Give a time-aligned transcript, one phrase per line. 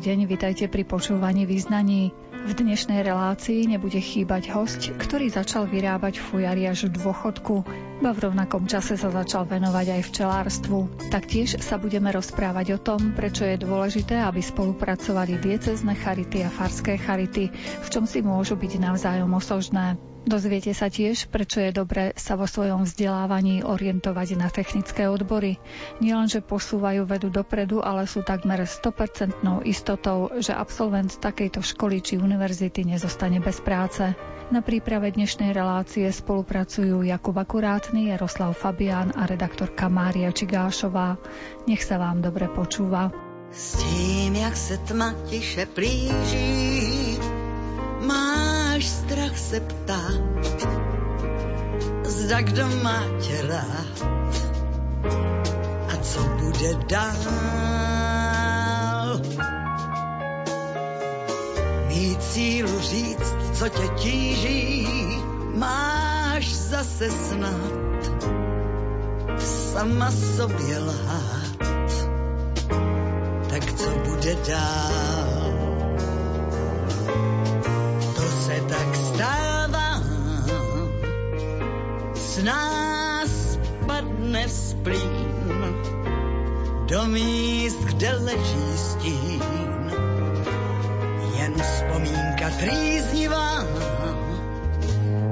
[0.00, 2.08] Deň, vitajte pri počúvaní význaní.
[2.48, 7.68] V dnešnej relácii nebude chýbať host, ktorý začal vyrábať fujary až v dôchodku,
[8.00, 10.78] ba v rovnakom čase sa začal venovať aj včelárstvu.
[11.12, 16.96] Taktiež sa budeme rozprávať o tom, prečo je dôležité, aby spolupracovali diecezne charity a farské
[16.96, 20.00] charity, v čom si môžu byť navzájom osožné.
[20.20, 25.56] Dozviete sa tiež, prečo je dobré sa vo svojom vzdelávaní orientovať na technické odbory.
[26.04, 32.84] Nielenže posúvajú vedu dopredu, ale sú takmer 100% istotou, že absolvent takejto školy či univerzity
[32.84, 34.12] nezostane bez práce.
[34.52, 41.16] Na príprave dnešnej relácie spolupracujú Jakub Akurátny, Jaroslav Fabián a redaktorka Mária Čigášová.
[41.64, 43.08] Nech sa vám dobre počúva.
[43.50, 46.99] S tím, jak se tma tiše plíží,
[48.80, 50.20] máš strach se ptát,
[52.04, 54.02] zda kdo má tě rád
[55.88, 57.10] a co bude dál.
[61.88, 64.88] Mít sílu říct, co tě tíží,
[65.54, 67.72] máš zase snad
[69.72, 71.56] sama sobě lhát.
[73.48, 75.39] Tak co bude dál?
[82.40, 85.52] Z nás padne splín
[86.88, 89.42] do míst, kde leží stín.
[91.36, 93.64] Jen vzpomínka trýznivá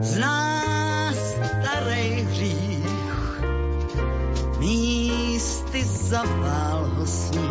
[0.00, 1.16] z nás
[1.48, 3.40] starej hřích.
[4.58, 7.47] Místy zavál ho sníh,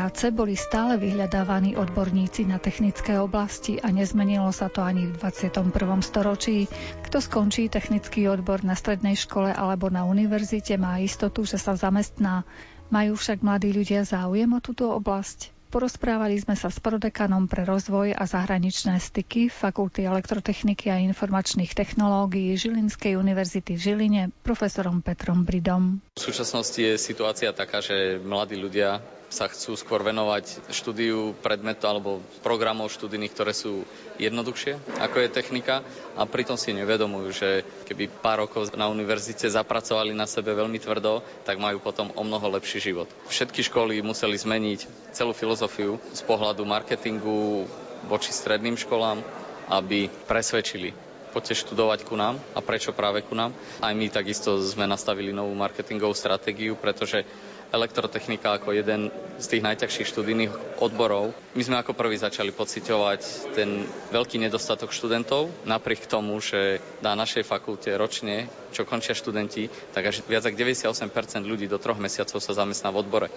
[0.00, 5.76] práce boli stále vyhľadávaní odborníci na technické oblasti a nezmenilo sa to ani v 21.
[6.00, 6.72] storočí.
[7.04, 12.48] Kto skončí technický odbor na strednej škole alebo na univerzite, má istotu, že sa zamestná.
[12.88, 15.52] Majú však mladí ľudia záujem o túto oblasť?
[15.68, 22.56] Porozprávali sme sa s prodekanom pre rozvoj a zahraničné styky Fakulty elektrotechniky a informačných technológií
[22.56, 26.00] Žilinskej univerzity v Žiline profesorom Petrom Bridom.
[26.16, 32.18] V súčasnosti je situácia taká, že mladí ľudia sa chcú skôr venovať štúdiu predmetu alebo
[32.42, 33.86] programov študijných, ktoré sú
[34.18, 35.86] jednoduchšie, ako je technika
[36.18, 37.48] a pritom si nevedomujú, že
[37.86, 42.58] keby pár rokov na univerzite zapracovali na sebe veľmi tvrdo, tak majú potom o mnoho
[42.58, 43.06] lepší život.
[43.30, 47.70] Všetky školy museli zmeniť celú filozofiu z pohľadu marketingu
[48.10, 49.22] voči stredným školám,
[49.70, 50.90] aby presvedčili
[51.30, 53.54] poďte študovať ku nám a prečo práve ku nám.
[53.78, 57.22] Aj my takisto sme nastavili novú marketingovú stratégiu, pretože
[57.70, 61.32] elektrotechnika ako jeden z tých najťažších študijných odborov.
[61.54, 67.46] My sme ako prví začali pociťovať ten veľký nedostatok študentov, napriek tomu, že na našej
[67.46, 72.52] fakulte ročne, čo končia študenti, tak až viac ako 98% ľudí do troch mesiacov sa
[72.52, 73.28] zamestná v odbore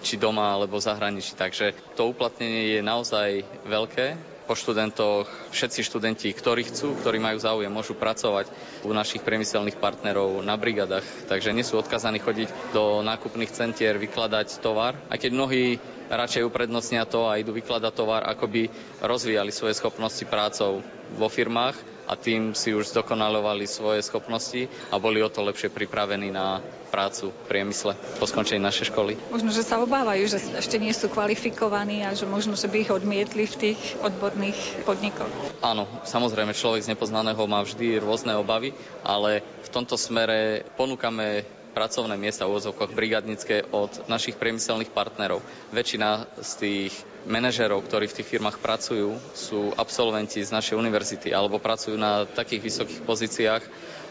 [0.00, 1.36] či doma alebo v zahraničí.
[1.36, 4.16] Takže to uplatnenie je naozaj veľké
[4.50, 5.30] po študentoch.
[5.54, 8.50] Všetci študenti, ktorí chcú, ktorí majú záujem, môžu pracovať
[8.82, 14.58] u našich priemyselných partnerov na brigadách, takže nie sú odkazaní chodiť do nákupných centier, vykladať
[14.58, 14.98] tovar.
[15.06, 15.78] A keď mnohí
[16.10, 18.62] radšej uprednostnia to a idú vykladať tovar, ako by
[19.00, 20.82] rozvíjali svoje schopnosti prácou
[21.14, 26.34] vo firmách a tým si už zdokonalovali svoje schopnosti a boli o to lepšie pripravení
[26.34, 26.58] na
[26.90, 29.14] prácu v priemysle po skončení našej školy.
[29.30, 32.90] Možno, že sa obávajú, že ešte nie sú kvalifikovaní a že možno, že by ich
[32.90, 35.30] odmietli v tých odborných podnikoch.
[35.62, 38.74] Áno, samozrejme, človek z nepoznaného má vždy rôzne obavy,
[39.06, 45.40] ale v tomto smere ponúkame pracovné miesta v úvodzovkoch brigadnické od našich priemyselných partnerov.
[45.70, 46.92] Väčšina z tých
[47.26, 52.66] manažerov, ktorí v tých firmách pracujú, sú absolventi z našej univerzity alebo pracujú na takých
[52.66, 53.62] vysokých pozíciách,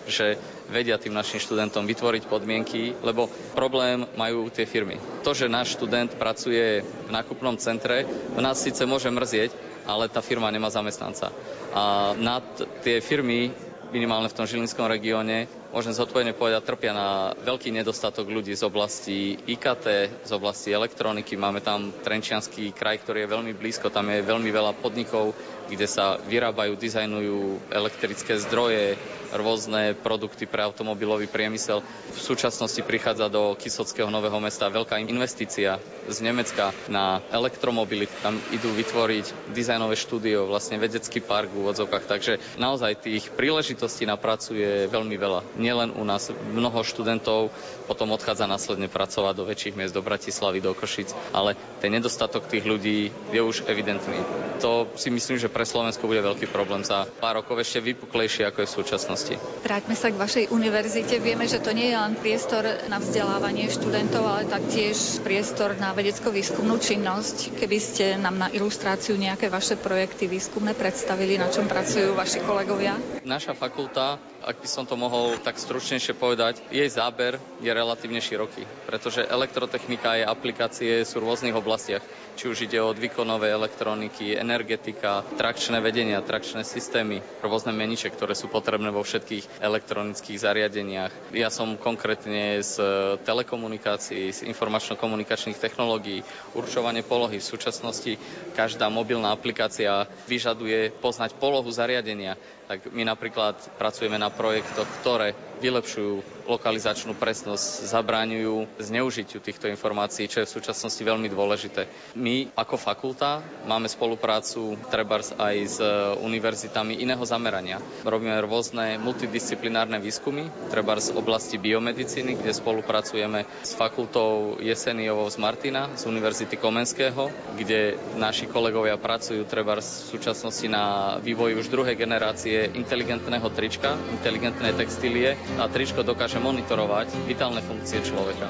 [0.09, 0.39] že
[0.73, 4.97] vedia tým našim študentom vytvoriť podmienky, lebo problém majú tie firmy.
[5.21, 8.09] To, že náš študent pracuje v nákupnom centre,
[8.39, 9.53] nás síce môže mrzieť,
[9.85, 11.29] ale tá firma nemá zamestnanca.
[11.73, 12.41] A na
[12.81, 13.53] tie firmy
[13.89, 19.38] minimálne v tom žilinskom regióne, môžem zodpovedne povedať, trpia na veľký nedostatok ľudí z oblasti
[19.38, 19.86] IKT,
[20.25, 21.38] z oblasti elektroniky.
[21.38, 25.38] Máme tam Trenčianský kraj, ktorý je veľmi blízko, tam je veľmi veľa podnikov,
[25.69, 28.98] kde sa vyrábajú, dizajnujú elektrické zdroje,
[29.38, 31.86] rôzne produkty pre automobilový priemysel.
[32.10, 35.77] V súčasnosti prichádza do Kysockého nového mesta veľká investícia
[36.10, 38.10] z Nemecka na elektromobily.
[38.25, 42.10] Tam idú vytvoriť dizajnové štúdio, vlastne vedecký park v úvodzovkách.
[42.10, 46.31] Takže naozaj tých príležitostí na prácu je veľmi veľa nielen u nás.
[46.31, 47.51] Mnoho študentov
[47.85, 52.63] potom odchádza následne pracovať do väčších miest, do Bratislavy, do Košic, ale ten nedostatok tých
[52.63, 54.23] ľudí je už evidentný.
[54.63, 58.63] To si myslím, že pre Slovensko bude veľký problém za pár rokov ešte vypuklejšie, ako
[58.63, 59.35] je v súčasnosti.
[59.65, 61.19] Vráťme sa k vašej univerzite.
[61.19, 66.77] Vieme, že to nie je len priestor na vzdelávanie študentov, ale taktiež priestor na vedecko-výskumnú
[66.79, 67.57] činnosť.
[67.59, 72.95] Keby ste nám na ilustráciu nejaké vaše projekty výskumné predstavili, na čom pracujú vaši kolegovia?
[73.25, 78.68] Naša fakulta ak by som to mohol tak stručnejšie povedať, jej záber je relatívne široký,
[78.86, 82.04] pretože elektrotechnika a aplikácie sú v rôznych oblastiach.
[82.40, 88.48] Či už ide od výkonové elektroniky, energetika, trakčné vedenia, trakčné systémy, rôzne meniče, ktoré sú
[88.48, 91.12] potrebné vo všetkých elektronických zariadeniach.
[91.36, 92.80] Ja som konkrétne z
[93.28, 96.24] telekomunikácií, z informačno-komunikačných technológií,
[96.56, 97.44] určovanie polohy.
[97.44, 98.16] V súčasnosti
[98.56, 106.39] každá mobilná aplikácia vyžaduje poznať polohu zariadenia tak my napríklad pracujeme na projektoch, ktoré vylepšujú
[106.50, 111.85] lokalizačnú presnosť, zabráňujú zneužitiu týchto informácií, čo je v súčasnosti veľmi dôležité.
[112.17, 115.85] My ako fakulta máme spoluprácu trebárs aj s e,
[116.25, 117.77] univerzitami iného zamerania.
[118.01, 125.94] Robíme rôzne multidisciplinárne výskumy, trebárs z oblasti biomedicíny, kde spolupracujeme s fakultou Jeseniovou z Martina,
[125.94, 132.73] z Univerzity Komenského, kde naši kolegovia pracujú trebárs v súčasnosti na vývoji už druhej generácie
[132.73, 138.46] inteligentného trička, inteligentné textílie a tričko dokáže monitorovať vitálne funkcie človeka.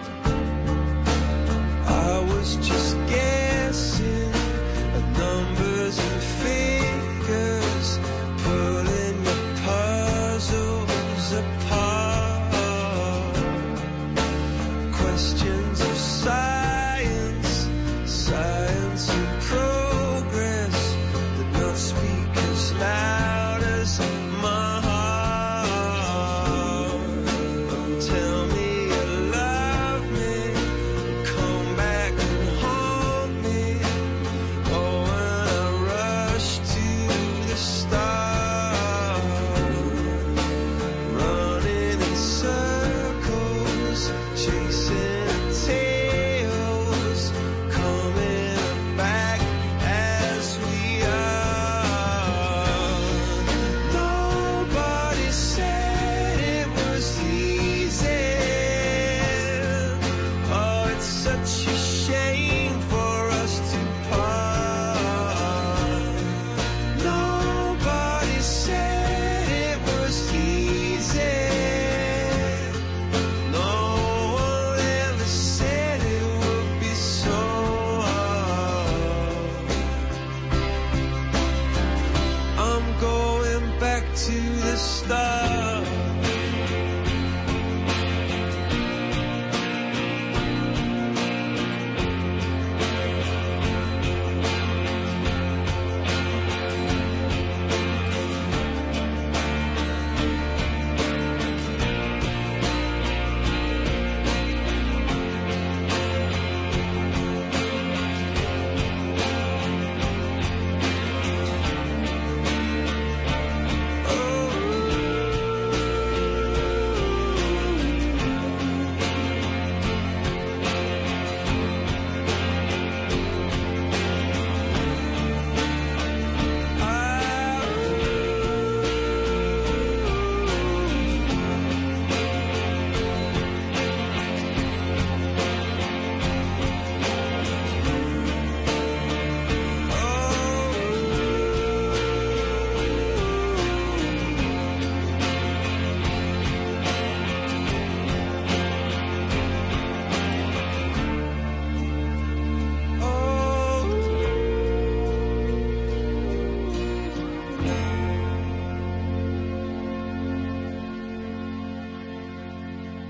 [1.87, 4.18] I was just guessing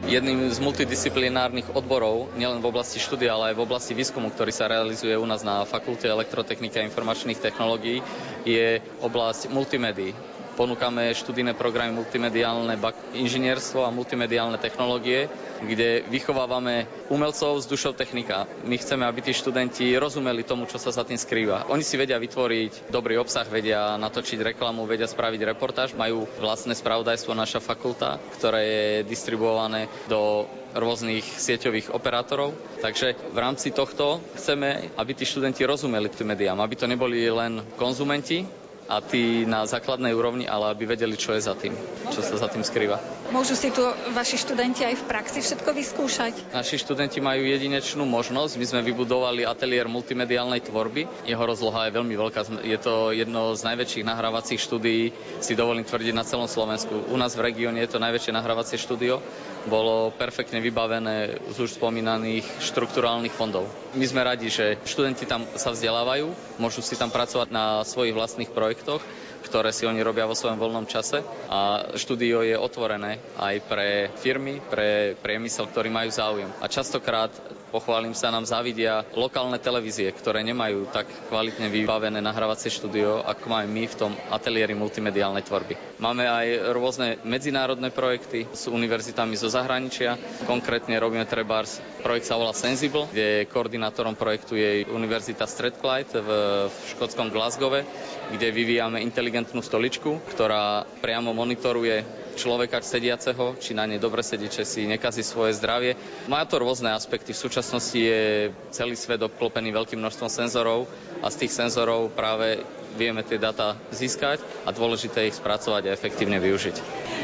[0.09, 4.65] jedným z multidisciplinárnych odborov, nielen v oblasti štúdia, ale aj v oblasti výskumu, ktorý sa
[4.65, 8.01] realizuje u nás na Fakulte elektrotechniky a informačných technológií,
[8.41, 10.17] je oblasť multimédií
[10.59, 12.75] ponúkame študijné programy multimediálne
[13.15, 15.31] inžinierstvo a multimediálne technológie,
[15.63, 18.43] kde vychovávame umelcov z dušou technika.
[18.67, 21.71] My chceme, aby tí študenti rozumeli tomu, čo sa za tým skrýva.
[21.71, 27.31] Oni si vedia vytvoriť dobrý obsah, vedia natočiť reklamu, vedia spraviť reportáž, majú vlastné spravodajstvo
[27.31, 30.43] naša fakulta, ktoré je distribuované do
[30.75, 32.51] rôznych sieťových operátorov.
[32.83, 37.63] Takže v rámci tohto chceme, aby tí študenti rozumeli tým médiám, aby to neboli len
[37.79, 38.43] konzumenti,
[38.89, 41.77] a tí na základnej úrovni, ale aby vedeli, čo je za tým,
[42.09, 42.97] čo sa za tým skrýva.
[43.29, 43.85] Môžu si tu
[44.17, 46.33] vaši študenti aj v praxi všetko vyskúšať?
[46.49, 48.57] Naši študenti majú jedinečnú možnosť.
[48.57, 51.05] My sme vybudovali ateliér multimediálnej tvorby.
[51.29, 52.65] Jeho rozloha je veľmi veľká.
[52.65, 57.13] Je to jedno z najväčších nahrávacích štúdií, si dovolím tvrdiť, na celom Slovensku.
[57.13, 59.21] U nás v regióne je to najväčšie nahrávacie štúdio.
[59.69, 63.69] Bolo perfektne vybavené z už spomínaných štrukturálnych fondov.
[63.93, 68.49] My sme radi, že študenti tam sa vzdelávajú, môžu si tam pracovať na svojich vlastných
[68.49, 69.03] projektoch projektoch,
[69.43, 71.19] ktoré si oni robia vo svojom voľnom čase
[71.51, 76.47] a štúdio je otvorené aj pre firmy, pre priemysel, ktorí majú záujem.
[76.63, 77.31] A častokrát
[77.69, 83.69] pochválim sa, nám závidia lokálne televízie, ktoré nemajú tak kvalitne vybavené nahrávacie štúdio, ako máme
[83.69, 85.77] my v tom ateliéri multimediálnej tvorby.
[86.01, 90.17] Máme aj rôzne medzinárodné projekty s univerzitami zo zahraničia.
[90.49, 96.29] Konkrétne robíme trebárs, projekt sa volá Sensible, kde koordinátorom projektu je Univerzita Strathclyde v,
[96.67, 97.85] v škótskom Glasgowe,
[98.33, 104.63] kde vyvíjame inteligentnú stoličku, ktorá priamo monitoruje človeka sediaceho, či na nej dobre sedí, či
[104.63, 105.99] si nekazí svoje zdravie.
[106.31, 107.35] Má to rôzne aspekty.
[107.35, 108.23] V súčasnosti je
[108.71, 110.87] celý svet obklopený veľkým množstvom senzorov
[111.19, 112.63] a z tých senzorov práve
[112.95, 116.75] vieme tie data získať a dôležité ich spracovať a efektívne využiť.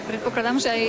[0.05, 0.81] Predpokladám, že aj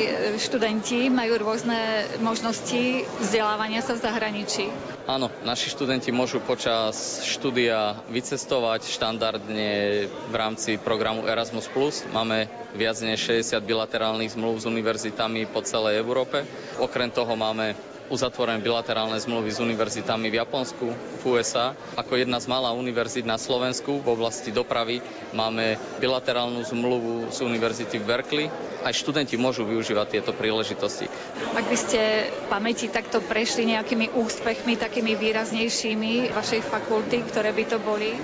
[0.42, 1.78] študenti majú rôzne
[2.20, 4.66] možnosti vzdelávania sa v zahraničí.
[5.06, 9.70] Áno, naši študenti môžu počas štúdia vycestovať štandardne
[10.10, 11.70] v rámci programu Erasmus+.
[12.10, 16.42] Máme viac než 60 bilaterálnych zmluv s univerzitami po celej Európe.
[16.82, 21.74] Okrem toho máme uzatvorené bilaterálne zmluvy s univerzitami v Japonsku, v USA.
[21.98, 25.02] Ako jedna z malá univerzít na Slovensku v oblasti dopravy
[25.34, 28.46] máme bilaterálnu zmluvu z univerzity v Berkeley.
[28.86, 31.10] Aj študenti môžu využívať tieto príležitosti.
[31.52, 32.00] Ak by ste
[32.46, 38.14] pamäti takto prešli nejakými úspechmi, takými výraznejšími vašej fakulty, ktoré by to boli?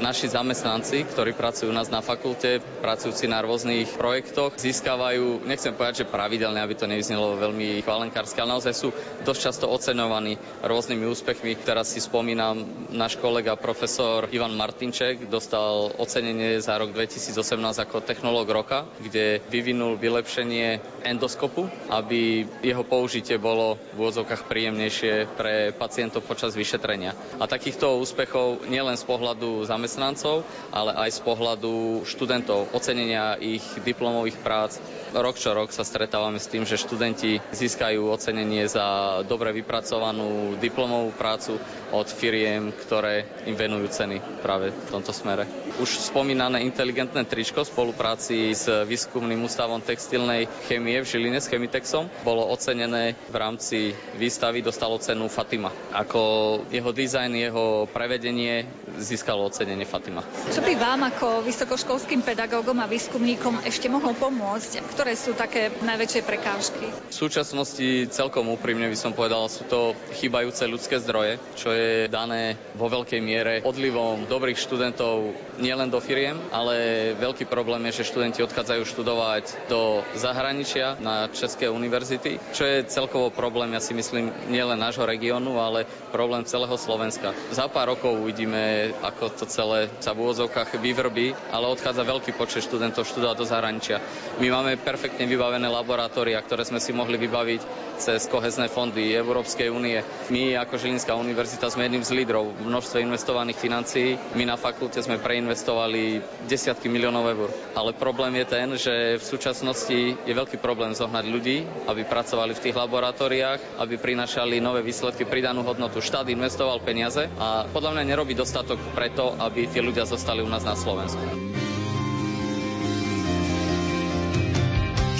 [0.00, 6.04] Naši zamestnanci, ktorí pracujú u nás na fakulte, pracujúci na rôznych projektoch, získavajú, nechcem povedať,
[6.04, 8.88] že pravidelne, aby to nevyznelo veľmi chválenkárske, ale naozaj sú
[9.22, 11.58] dosť často oceňovaní rôznymi úspechmi.
[11.60, 17.34] Teraz si spomínam, náš kolega profesor Ivan Martinček dostal ocenenie za rok 2018
[17.82, 25.72] ako technológ roka, kde vyvinul vylepšenie endoskopu, aby jeho použitie bolo v úvodzovkách príjemnejšie pre
[25.74, 27.14] pacientov počas vyšetrenia.
[27.40, 33.66] A takýchto úspechov nielen z pohľadu zamestnancov, zamestnancov, ale aj z pohľadu študentov, ocenenia ich
[33.82, 34.78] diplomových prác.
[35.10, 41.10] Rok čo rok sa stretávame s tým, že študenti získajú ocenenie za dobre vypracovanú diplomovú
[41.18, 41.58] prácu
[41.90, 45.44] od firiem, ktoré im venujú ceny práve v tomto smere.
[45.82, 52.06] Už spomínané inteligentné tričko v spolupráci s výskumným ústavom textilnej chemie v Žiline s Chemitexom
[52.22, 53.78] bolo ocenené v rámci
[54.14, 55.74] výstavy, dostalo cenu Fatima.
[55.92, 56.22] Ako
[56.70, 58.64] jeho dizajn, jeho prevedenie
[58.98, 60.20] získalo ocenenie Fatima.
[60.50, 64.82] Čo by vám ako vysokoškolským pedagógom a výskumníkom ešte mohlo pomôcť?
[64.92, 66.86] Ktoré sú také najväčšie prekážky?
[67.08, 72.58] V súčasnosti celkom úprimne by som povedal, sú to chýbajúce ľudské zdroje, čo je dané
[72.74, 78.40] vo veľkej miere odlivom dobrých študentov nielen do firiem, ale veľký problém je, že študenti
[78.42, 84.80] odchádzajú študovať do zahraničia na České univerzity, čo je celkovo problém, ja si myslím, nielen
[84.80, 87.30] nášho regiónu, ale problém celého Slovenska.
[87.54, 92.66] Za pár rokov uvidíme, ako to celé sa v úvozovkách vyvrbí, ale odchádza veľký počet
[92.66, 94.02] študentov študovať do zahraničia.
[94.42, 100.02] My máme perfektne vybavené laboratória, ktoré sme si mohli vybaviť cez kohezné fondy Európskej únie.
[100.26, 104.18] My ako Žilinská univerzita sme jedným z lídrov v množstve investovaných financií.
[104.34, 106.18] My na fakulte sme preinvestovali
[106.50, 107.50] desiatky miliónov eur.
[107.78, 112.62] Ale problém je ten, že v súčasnosti je veľký problém zohnať ľudí, aby pracovali v
[112.66, 116.02] tých laboratóriách, aby prinašali nové výsledky, pridanú hodnotu.
[116.02, 120.66] Štát investoval peniaze a podľa mňa nerobí dostatok preto, aby tí ľudia zostali u nás
[120.66, 121.22] na Slovensku.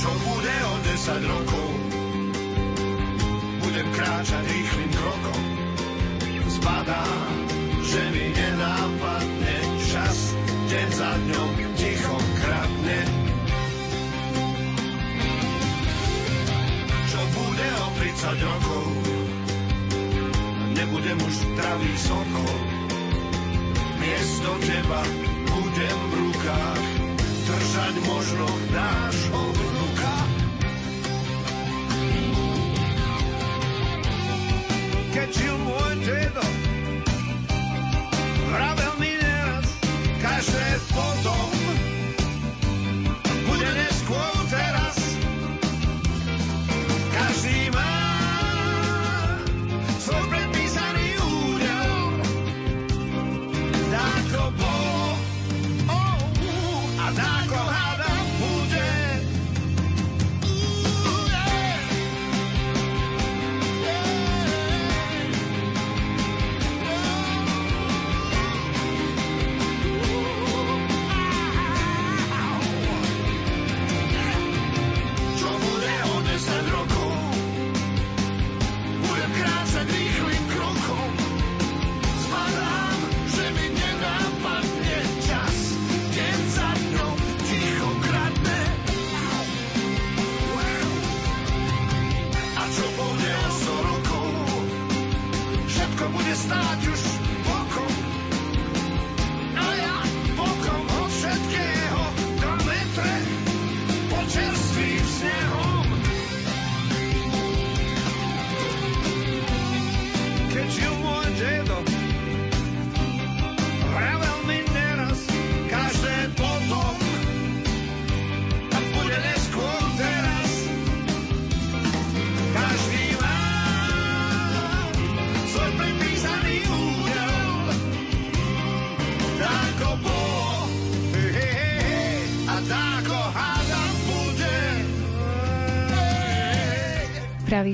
[0.02, 1.81] Čo bude o 10 rokov?
[3.72, 5.42] Budem kráčať rýchlým krokom.
[6.44, 7.08] Zbadá,
[7.80, 9.56] že mi nenápadne
[9.88, 10.36] čas,
[10.68, 11.50] deň za dňom
[11.80, 13.00] ticho kradne.
[17.16, 18.86] Čo bude o 30 rokov?
[20.76, 22.56] Nebudem už zdravý sokol,
[24.04, 25.00] miesto teba
[25.48, 26.84] budem v rukách
[27.48, 30.16] držať možno nášho vnuka.
[40.22, 40.64] Každé
[40.96, 41.61] potom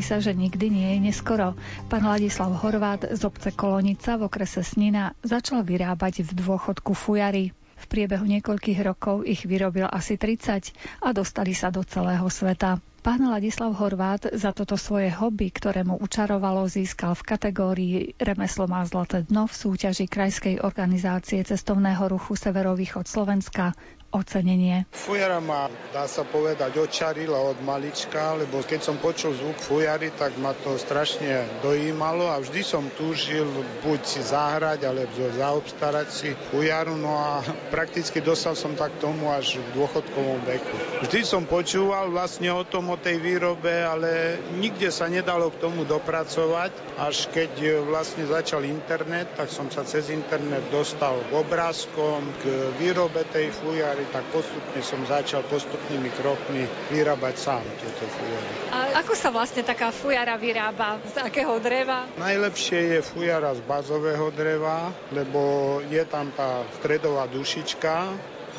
[0.09, 1.53] sa, že nikdy nie je neskoro.
[1.93, 7.53] Pán Ladislav Horvát z obce Kolonica v okrese Snina začal vyrábať v dôchodku fujary.
[7.77, 12.81] V priebehu niekoľkých rokov ich vyrobil asi 30 a dostali sa do celého sveta.
[12.99, 18.83] Pán Ladislav Horvát za toto svoje hobby, ktoré mu učarovalo, získal v kategórii Remeslo má
[18.83, 23.79] zlaté dno v súťaži Krajskej organizácie cestovného ruchu Severovýchod Slovenska
[24.09, 24.89] ocenenie.
[24.89, 30.33] Fujara ma, dá sa povedať, očarila od malička, lebo keď som počul zvuk fujary, tak
[30.41, 33.45] ma to strašne dojímalo a vždy som túžil
[33.85, 39.61] buď si zahrať, alebo zaobstarať si fujaru, no a prakticky dostal som tak tomu až
[39.61, 40.77] v dôchodkovom veku.
[41.05, 45.85] Vždy som počúval vlastne o tom, o tej výrobe, ale nikde sa nedalo k tomu
[45.85, 52.73] dopracovať, až keď vlastne začal internet, tak som sa cez internet dostal k obrázkom, k
[52.81, 58.53] výrobe tej fujary, tak postupne som začal postupnými krokmi vyrábať sám tieto fujary.
[58.73, 60.99] A ako sa vlastne taká fujara vyrába?
[61.09, 62.09] Z akého dreva?
[62.17, 67.95] Najlepšie je fujara z bazového dreva, lebo je tam tá stredová dušička,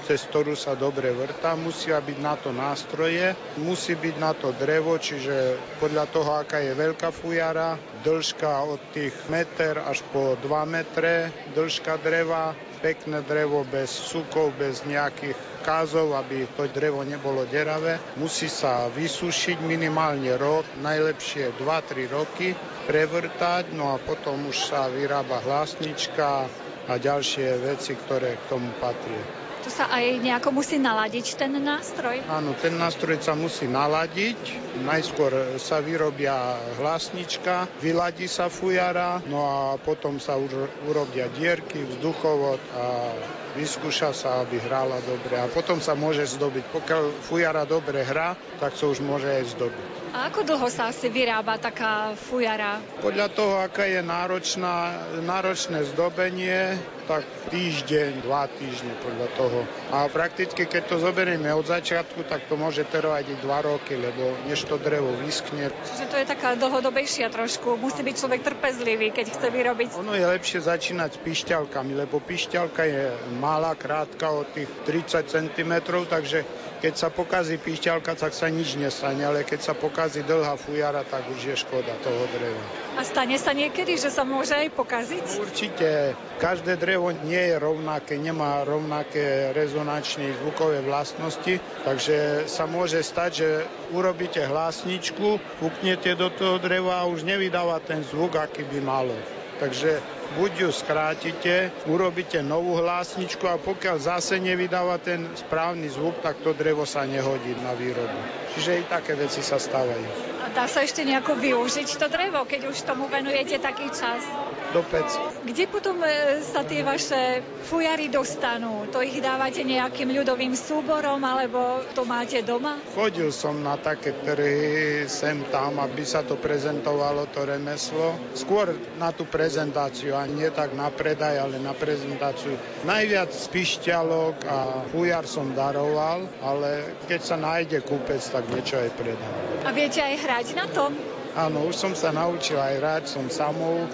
[0.09, 1.53] cez ktorú sa dobre vrta.
[1.53, 6.73] Musia byť na to nástroje, musí byť na to drevo, čiže podľa toho, aká je
[6.73, 13.93] veľká fujara, dĺžka od tých meter až po 2 metre, dĺžka dreva, pekné drevo bez
[13.93, 18.01] sukov, bez nejakých kázov, aby to drevo nebolo deravé.
[18.17, 22.57] Musí sa vysušiť minimálne rok, najlepšie 2-3 roky,
[22.89, 26.49] prevrtať, no a potom už sa vyrába hlasnička
[26.89, 29.38] a ďalšie veci, ktoré k tomu patria.
[29.59, 32.23] Tu sa aj nejako musí naladiť ten nástroj?
[32.31, 34.39] Áno, ten nástroj sa musí naladiť.
[34.87, 40.39] Najskôr sa vyrobia hlasnička, vyladí sa fujara, no a potom sa
[40.87, 43.11] urobia dierky, vzduchovod a
[43.59, 45.35] vyskúša sa, aby hrala dobre.
[45.35, 46.63] A potom sa môže zdobiť.
[46.71, 49.85] Pokiaľ fujara dobre hrá, tak sa už môže aj zdobiť.
[50.15, 52.81] A ako dlho sa asi vyrába taká fujara?
[53.03, 59.65] Podľa toho, aká je náročná, náročné zdobenie, tak týždeň, dva týždne podľa toho.
[59.89, 64.37] A prakticky, keď to zoberieme od začiatku, tak to môže trvať i dva roky, lebo
[64.45, 65.73] než to drevo vyskne.
[65.73, 67.81] Čiže to je taká dlhodobejšia trošku.
[67.81, 69.97] Musí byť človek trpezlivý, keď chce vyrobiť.
[69.97, 73.03] Ono je lepšie začínať s pišťalkami, lebo pišťalka je
[73.41, 75.73] malá, krátka od tých 30 cm,
[76.05, 76.45] takže
[76.79, 81.25] keď sa pokazí pišťalka, tak sa nič nestane, ale keď sa pokazí dlhá fujara, tak
[81.33, 82.63] už je škoda toho dreva.
[82.95, 85.25] A stane sa niekedy, že sa môže aj pokaziť?
[85.41, 86.13] Určite.
[86.39, 93.49] Každé drevo nie je rovnaké, nemá rovnaké rezonančné zvukové vlastnosti, takže sa môže stať, že
[93.95, 99.15] urobíte hlásničku, puknete do toho dreva a už nevydáva ten zvuk, aký by malo.
[99.63, 106.43] Takže buď ju skrátite, urobíte novú hlásničku a pokiaľ zase nevydáva ten správny zvuk, tak
[106.45, 108.19] to drevo sa nehodí na výrobu.
[108.53, 110.37] Čiže i také veci sa stávajú.
[110.45, 114.21] A dá sa ešte nejako využiť to drevo, keď už tomu venujete taký čas?
[114.69, 115.09] Do pec.
[115.49, 118.85] Kde potom e, sa tie vaše fujary dostanú?
[118.93, 122.77] To ich dávate nejakým ľudovým súborom, alebo to máte doma?
[122.93, 128.13] Chodil som na také trhy sem tam, aby sa to prezentovalo, to remeslo.
[128.37, 132.59] Skôr na tú prezentáciu, a nie tak na predaj, ale na prezentáciu.
[132.83, 134.57] Najviac spišťalok a
[134.91, 139.33] fujar som daroval, ale keď sa nájde kúpec, tak niečo aj predám.
[139.63, 140.91] A viete aj hrať na tom?
[141.37, 143.85] Áno, už som sa naučil aj hrať, som samou.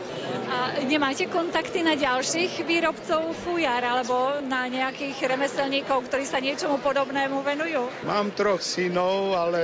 [0.47, 7.43] A nemáte kontakty na ďalších výrobcov fujar alebo na nejakých remeselníkov, ktorí sa niečomu podobnému
[7.43, 8.07] venujú?
[8.07, 9.61] Mám troch synov, ale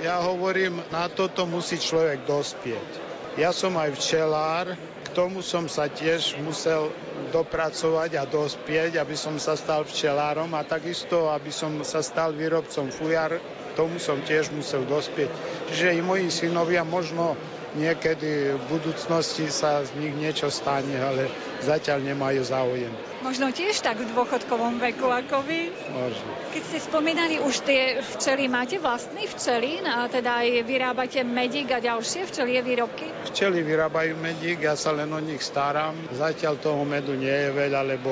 [0.00, 2.88] ja hovorím, na toto musí človek dospieť.
[3.36, 4.76] Ja som aj včelár,
[5.12, 6.88] tomu som sa tiež musel
[7.30, 12.88] dopracovať a dospieť, aby som sa stal včelárom a takisto, aby som sa stal výrobcom
[12.88, 13.36] fujar,
[13.76, 15.28] tomu som tiež musel dospieť.
[15.70, 17.36] Čiže i moji synovia možno
[17.76, 21.28] niekedy v budúcnosti sa z nich niečo stane, ale
[21.64, 22.92] zatiaľ nemajú záujem.
[23.22, 25.70] Možno tiež tak v dôchodkovom veku ako vy?
[25.94, 26.30] Možno.
[26.50, 31.78] Keď ste spomínali už tie včely, máte vlastný včelín a teda aj vyrábate medík a
[31.78, 33.06] ďalšie včelie výrobky?
[33.30, 35.94] Včely vyrábajú medík, ja sa len o nich starám.
[36.10, 38.10] Zatiaľ toho medu nie je veľa, lebo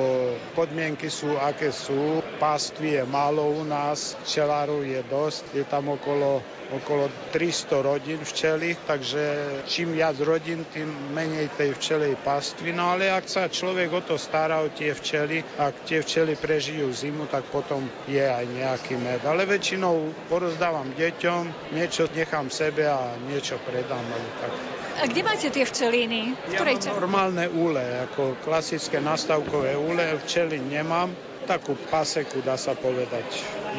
[0.54, 2.22] podmienky sú aké sú.
[2.38, 8.78] Pastvy je málo u nás, včelárov je dosť, je tam okolo okolo 300 rodín včelých,
[8.86, 9.22] takže
[9.66, 12.74] čím viac rodín, tým menej tej včelej pastvy.
[12.74, 16.90] No ale ak sa človek o to stará, o tie včely, ak tie včely prežijú
[16.90, 19.22] zimu, tak potom je aj nejaký med.
[19.24, 24.02] Ale väčšinou porozdávam deťom, niečo nechám sebe a niečo predám.
[24.02, 24.52] Ale tak.
[25.00, 26.36] A kde máte tie včelíny?
[26.44, 31.08] V ja mám normálne úle, ako klasické nastavkové úle, včely nemám
[31.48, 33.24] takú paseku, dá sa povedať,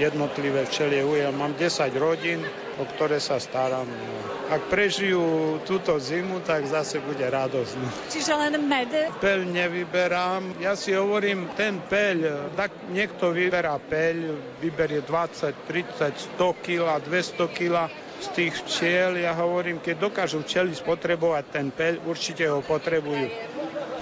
[0.02, 1.24] jednotlivé včelie uje.
[1.30, 2.42] Mám 10 rodín,
[2.82, 3.86] o ktoré sa starám.
[3.86, 4.16] No.
[4.50, 7.78] Ak prežijú túto zimu, tak zase bude radosť.
[8.10, 8.92] Čiže len med?
[9.22, 10.58] Peľ nevyberám.
[10.60, 17.58] Ja si hovorím, ten peľ, tak niekto vyberá peľ, vyberie 20, 30, 100 kg, 200
[17.58, 17.88] kg
[18.22, 19.22] z tých včiel.
[19.22, 23.30] Ja hovorím, keď dokážu včely spotrebovať ten peľ, určite ho potrebujú.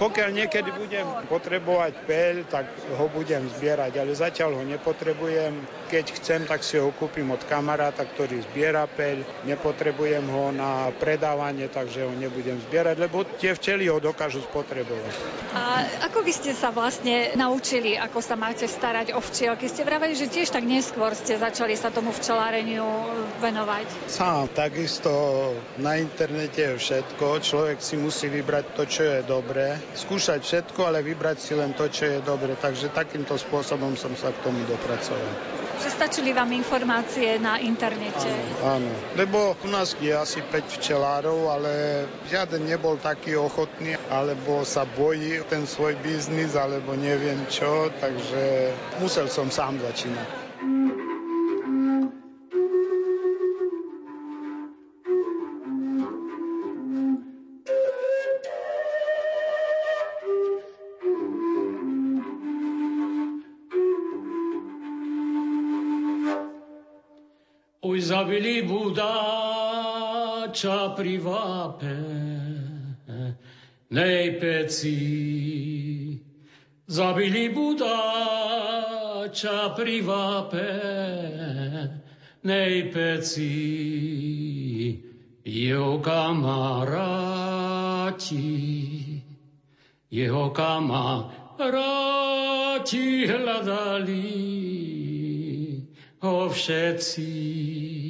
[0.00, 2.64] Pokiaľ niekedy budem potrebovať peľ, tak
[2.96, 5.79] ho budem zbierať, ale zatiaľ ho nepotrebujem.
[5.90, 9.26] Keď chcem, tak si ho kúpim od kamaráta, ktorý zbiera peľ.
[9.42, 15.14] Nepotrebujem ho na predávanie, takže ho nebudem zbierať, lebo tie včely ho dokážu spotrebovať.
[15.50, 19.66] A ako vy ste sa vlastne naučili, ako sa máte starať o včielky?
[19.66, 22.86] Ste vraveli, že tiež tak neskôr ste začali sa tomu včeláreniu
[23.42, 24.06] venovať.
[24.06, 25.10] Sám, takisto
[25.82, 27.42] na internete je všetko.
[27.42, 31.90] Človek si musí vybrať to, čo je dobré skúšať všetko, ale vybrať si len to,
[31.90, 32.54] čo je dobre.
[32.54, 35.69] Takže takýmto spôsobom som sa k tomu dopracoval.
[35.80, 38.28] Že stačili vám informácie na internete?
[38.60, 38.92] Áno, áno.
[39.16, 41.72] Lebo u nás je asi 5 včelárov, ale
[42.28, 49.32] žiaden nebol taký ochotný, alebo sa bojí ten svoj biznis, alebo neviem čo, takže musel
[49.32, 50.39] som sám začínať.
[68.20, 69.08] Zabili budáča
[70.92, 71.96] pri vápe,
[73.96, 76.20] nej peci.
[76.84, 77.98] Zabili budáča
[79.72, 80.68] pri vápe,
[82.44, 83.56] nej peci.
[85.40, 86.76] Jeho kamaráti,
[90.12, 91.72] jeho kamaráti
[93.24, 94.28] hľadali
[96.20, 98.09] ho všetci.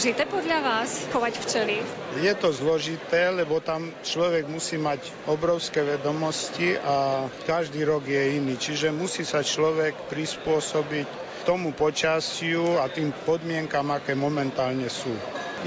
[0.00, 1.76] Zložité podľa vás chovať včely?
[2.24, 8.56] Je to zložité, lebo tam človek musí mať obrovské vedomosti a každý rok je iný.
[8.56, 11.04] Čiže musí sa človek prispôsobiť
[11.44, 15.12] tomu počasiu a tým podmienkam, aké momentálne sú.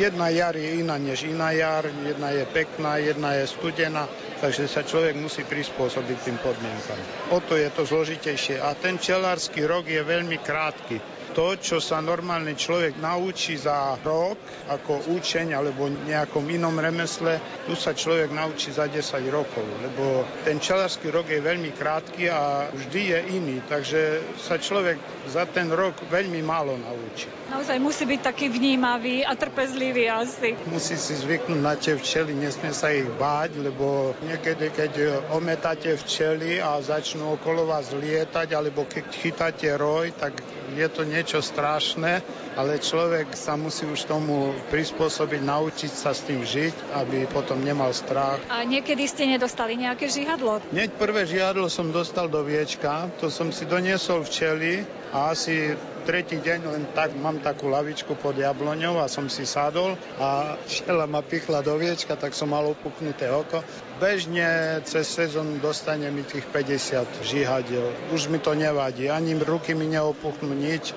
[0.02, 4.10] Jedna jar je iná než iná jar, jedna je pekná, jedna je studená,
[4.42, 6.98] takže sa človek musí prispôsobiť tým podmienkam.
[7.30, 8.58] O to je to zložitejšie.
[8.58, 10.98] A ten čelársky rok je veľmi krátky
[11.34, 14.38] To, čo sa normálny človek naučí za rok,
[14.70, 19.02] ako učeň alebo nejakom inom remesle, tu sa človek naučí za 10
[19.34, 25.02] rokov, lebo ten čelársky rok je veľmi krátky a vždy je iný, takže sa človek
[25.26, 27.26] za ten rok veľmi málo naučí.
[27.50, 30.54] Naozaj musí byť taký vnímavý a trpezlivý asi.
[30.70, 34.94] Musí si zvyknúť na tie včely, nesmie sa ich báť, lebo niekedy, keď
[35.34, 40.38] ometáte včely a začnú okolo vás lietať, alebo keď chytáte roj, tak
[40.76, 42.24] je to niečo strašné,
[42.56, 47.92] ale človek sa musí už tomu prispôsobiť, naučiť sa s tým žiť, aby potom nemal
[47.92, 48.40] strach.
[48.48, 50.64] A niekedy ste nedostali nejaké žihadlo?
[50.72, 56.38] Hneď prvé žihadlo som dostal do viečka, to som si doniesol včely a asi tretí
[56.38, 61.24] deň len tak mám takú lavičku pod jabloňou a som si sadol a včela ma
[61.24, 63.64] pichla do viečka, tak som mal opuknuté oko.
[63.98, 68.12] Bežne cez sezónu dostane mi tých 50 žihadiel.
[68.12, 70.92] Už mi to nevadí, ani ruky mi neopuchnú nič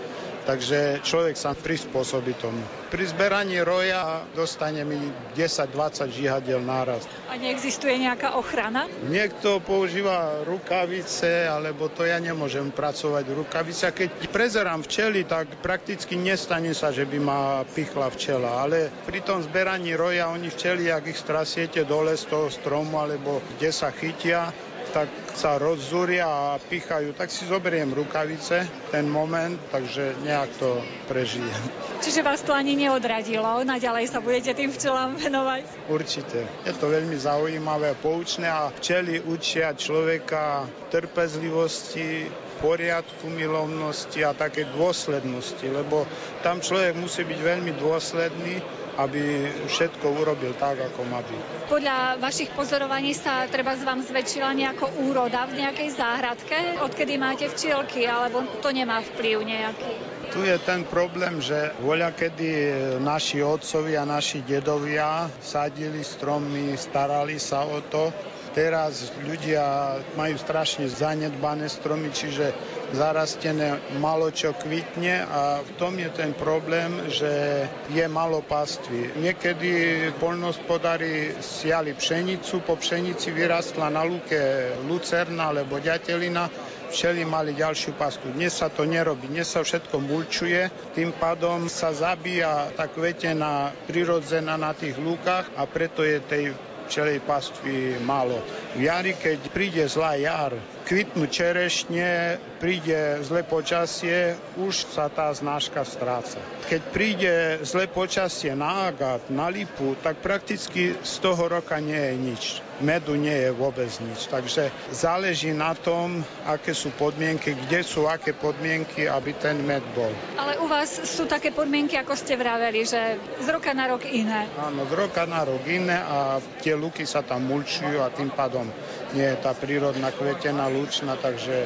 [0.47, 2.63] Takže človek sa prispôsobí tomu.
[2.87, 4.95] Pri zberaní roja dostane mi
[5.35, 7.03] 10-20 žihadiel náraz.
[7.27, 8.87] A neexistuje nejaká ochrana?
[9.11, 13.91] Niekto používa rukavice, alebo to ja nemôžem pracovať v rukavice.
[13.91, 18.63] Keď prezerám včely, tak prakticky nestane sa, že by ma pichla včela.
[18.63, 23.43] Ale pri tom zberaní roja, oni včely, ak ich strasiete dole z toho stromu, alebo
[23.59, 24.55] kde sa chytia,
[24.93, 31.61] tak sa rozzúria a pichajú, tak si zoberiem rukavice ten moment, takže nejak to prežijem.
[32.01, 35.91] Čiže vás to ani neodradilo, naďalej sa budete tým včelám venovať?
[35.93, 36.45] Určite.
[36.65, 42.29] Je to veľmi zaujímavé a poučné a včely učia človeka trpezlivosti,
[42.61, 46.09] poriadku, milovnosti a také dôslednosti, lebo
[46.41, 51.69] tam človek musí byť veľmi dôsledný aby všetko urobil tak, ako má byť.
[51.69, 57.47] Podľa vašich pozorovaní sa treba z vám zväčšila nejako úroda v nejakej záhradke, odkedy máte
[57.53, 59.93] včielky, alebo to nemá vplyv nejaký?
[60.33, 62.51] Tu je ten problém, že voľa kedy
[62.99, 68.11] naši otcovia, naši dedovia sadili stromy, starali sa o to,
[68.57, 72.57] Teraz ľudia majú strašne zanedbané stromy, čiže
[72.97, 79.13] zarastené malo čo kvitne a v tom je ten problém, že je malo pastvy.
[79.21, 79.71] Niekedy
[80.17, 86.49] poľnohospodári siali pšenicu, po pšenici vyrastla na lúke lucerna alebo ďatelina,
[86.89, 88.33] včely mali ďalšiu pastu.
[88.33, 94.57] Dnes sa to nerobí, dnes sa všetko mulčuje, tým pádom sa zabíja tá kvetená prirodzená
[94.57, 96.45] na tých lúkach a preto je tej
[96.87, 98.39] včelej pastvy málo.
[98.79, 100.55] V jari, keď príde zlá jar,
[100.87, 106.39] kvitnú čerešne, príde zlé počasie, už sa tá znáška stráca.
[106.71, 107.33] Keď príde
[107.67, 112.45] zlé počasie na agát, na lipu, tak prakticky z toho roka nie je nič.
[112.81, 114.29] Medu nie je vôbec nič.
[114.29, 120.13] Takže záleží na tom, aké sú podmienky, kde sú aké podmienky, aby ten med bol.
[120.37, 124.45] Ale u vás sú také podmienky, ako ste vraveli, že z roka na rok iné.
[124.61, 128.69] Áno, z roka na rok iné a tie luky sa tam mulčujú a tým pádom
[129.17, 131.65] nie je tá prírodná kvetená lučná, takže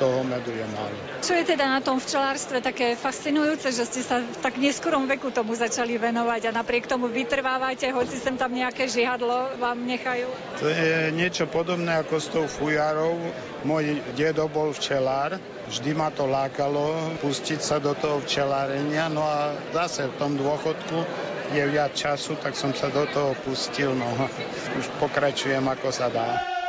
[0.00, 0.96] toho medu je málo.
[1.20, 5.28] Čo je teda na tom včelárstve také fascinujúce, že ste sa v tak neskorom veku
[5.28, 10.32] tomu začali venovať a napriek tomu vytrvávate, hoci sem tam nejaké žihadlo vám nechajú?
[10.64, 13.20] To je niečo podobné ako s tou fujárou.
[13.60, 15.36] Môj dedo bol včelár,
[15.68, 21.04] vždy ma to lákalo pustiť sa do toho včelárenia, no a zase v tom dôchodku
[21.52, 24.08] je viac času, tak som sa do toho pustil, no
[24.80, 26.59] už pokračujem ako sa dá.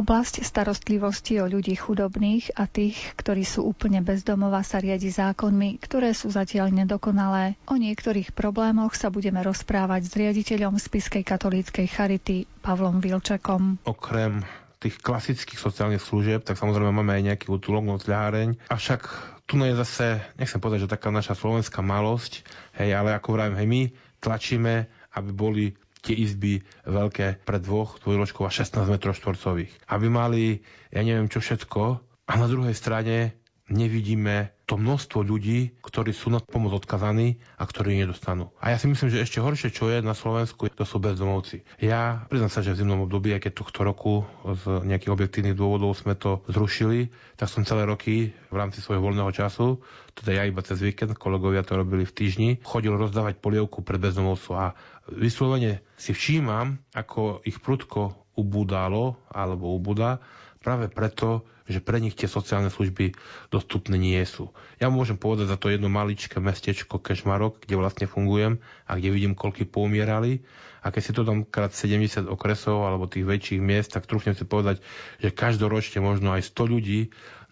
[0.00, 6.16] Oblasť starostlivosti o ľudí chudobných a tých, ktorí sú úplne bezdomova, sa riadi zákonmi, ktoré
[6.16, 7.60] sú zatiaľ nedokonalé.
[7.68, 13.84] O niektorých problémoch sa budeme rozprávať s riaditeľom Spiskej katolíckej charity Pavlom Vilčakom.
[13.84, 14.40] Okrem
[14.80, 18.72] tých klasických sociálnych služieb, tak samozrejme máme aj nejaký útulok, nocľaháreň.
[18.72, 19.04] Avšak
[19.44, 22.40] tu je zase, nechcem povedať, že taká naša slovenská malosť,
[22.80, 23.82] hej, ale ako vravím, hej, my
[24.24, 29.72] tlačíme, aby boli tie izby veľké pre dvoch dvojložkov a 16 m štvorcových.
[29.88, 30.42] Aby mali,
[30.90, 31.82] ja neviem čo všetko,
[32.30, 37.98] a na druhej strane nevidíme to množstvo ľudí, ktorí sú na pomoc odkazaní a ktorí
[37.98, 38.54] nedostanú.
[38.62, 41.66] A ja si myslím, že ešte horšie, čo je na Slovensku, to sú bezdomovci.
[41.82, 45.98] Ja priznám sa, že v zimnom období, aj keď tohto roku z nejakých objektívnych dôvodov
[45.98, 49.82] sme to zrušili, tak som celé roky v rámci svojho voľného času,
[50.14, 54.54] teda ja iba cez víkend, kolegovia to robili v týždni, chodil rozdávať polievku pre bezdomovcov
[54.54, 54.66] a
[55.12, 60.22] vyslovene si všímam, ako ich prudko ubúdalo alebo ubúda
[60.60, 63.14] práve preto, že pre nich tie sociálne služby
[63.48, 64.50] dostupné nie sú.
[64.82, 68.58] Ja môžem povedať za to jedno maličké mestečko Kešmarok, kde vlastne fungujem
[68.90, 70.42] a kde vidím, koľky pomierali.
[70.82, 74.42] A keď si to dám krát 70 okresov alebo tých väčších miest, tak trúfnem si
[74.48, 74.82] povedať,
[75.22, 77.00] že každoročne možno aj 100 ľudí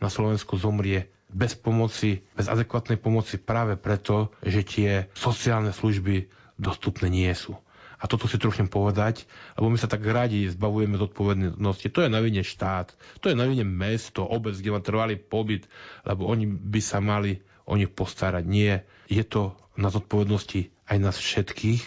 [0.02, 7.08] na Slovensku zomrie bez pomoci, bez adekvátnej pomoci práve preto, že tie sociálne služby dostupné
[7.08, 7.56] nie sú.
[7.98, 9.26] A toto si trochu povedať,
[9.58, 11.90] lebo my sa tak radi zbavujeme zodpovednosti.
[11.90, 15.66] To je na vine štát, to je na vine mesto, obec, kde má trvalý pobyt,
[16.06, 18.46] lebo oni by sa mali o nich postarať.
[18.46, 21.82] Nie, je to na zodpovednosti aj nás všetkých,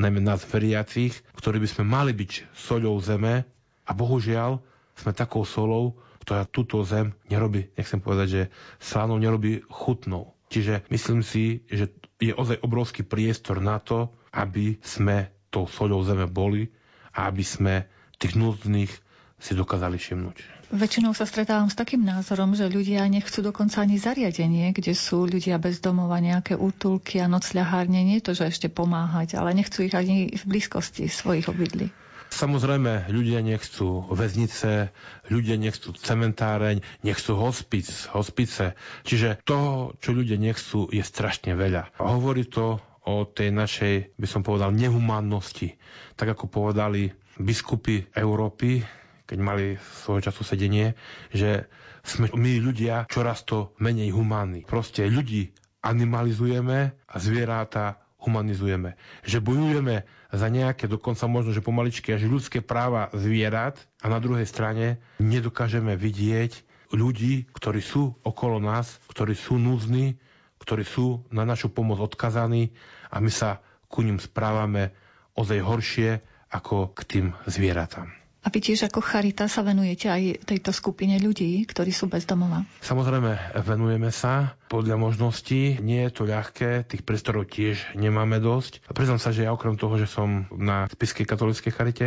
[0.00, 3.44] najmä nás veriacich, ktorí by sme mali byť soľou zeme
[3.84, 4.64] a bohužiaľ
[4.96, 8.42] sme takou solou, ktorá túto zem nerobí, nechcem povedať, že
[8.80, 10.36] slanou nerobí chutnou.
[10.50, 11.88] Čiže myslím si, že
[12.20, 16.68] je ozaj obrovský priestor na to, aby sme tou soľou zeme boli
[17.16, 17.74] a aby sme
[18.20, 18.92] tých núdznych
[19.40, 20.36] si dokázali všimnúť.
[20.70, 25.58] Väčšinou sa stretávam s takým názorom, že ľudia nechcú dokonca ani zariadenie, kde sú ľudia
[25.58, 30.30] bez domova, nejaké útulky a nocľahárne, nie to, že ešte pomáhať, ale nechcú ich ani
[30.30, 31.90] v blízkosti svojich obydlí.
[32.30, 34.94] Samozrejme, ľudia nechcú väznice,
[35.26, 38.78] ľudia nechcú cementáreň, nechcú hospic, hospice.
[39.02, 41.90] Čiže toho, čo ľudia nechcú, je strašne veľa.
[41.98, 45.74] Hovorí to o tej našej, by som povedal, nehumánnosti.
[46.14, 48.86] Tak ako povedali biskupy Európy,
[49.26, 49.66] keď mali
[50.02, 50.94] svojho času sedenie,
[51.34, 51.66] že
[52.06, 54.62] sme my ľudia čoraz to menej humánni.
[54.62, 55.50] Proste ľudí
[55.82, 59.00] animalizujeme a zvieratá humanizujeme.
[59.24, 64.46] Že bojujeme za nejaké, dokonca možno, že pomaličky až ľudské práva zvierat a na druhej
[64.46, 66.62] strane nedokážeme vidieť
[66.94, 70.18] ľudí, ktorí sú okolo nás, ktorí sú núzni,
[70.62, 72.70] ktorí sú na našu pomoc odkazaní
[73.10, 74.94] a my sa ku ním správame
[75.34, 76.10] ozaj horšie
[76.50, 78.19] ako k tým zvieratám.
[78.40, 82.64] A vy tiež ako charita sa venujete aj tejto skupine ľudí, ktorí sú bez domova?
[82.80, 85.76] Samozrejme, venujeme sa podľa možností.
[85.84, 88.80] Nie je to ľahké, tých priestorov tiež nemáme dosť.
[88.88, 92.06] A priznám sa, že ja okrem toho, že som na Spiskej katolíckej charite,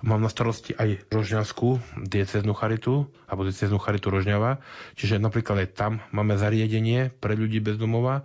[0.00, 4.64] mám na starosti aj rožňavskú dieceznú charitu, alebo dieceznú charitu Rožňava.
[4.96, 8.24] Čiže napríklad aj tam máme zariadenie pre ľudí bez domova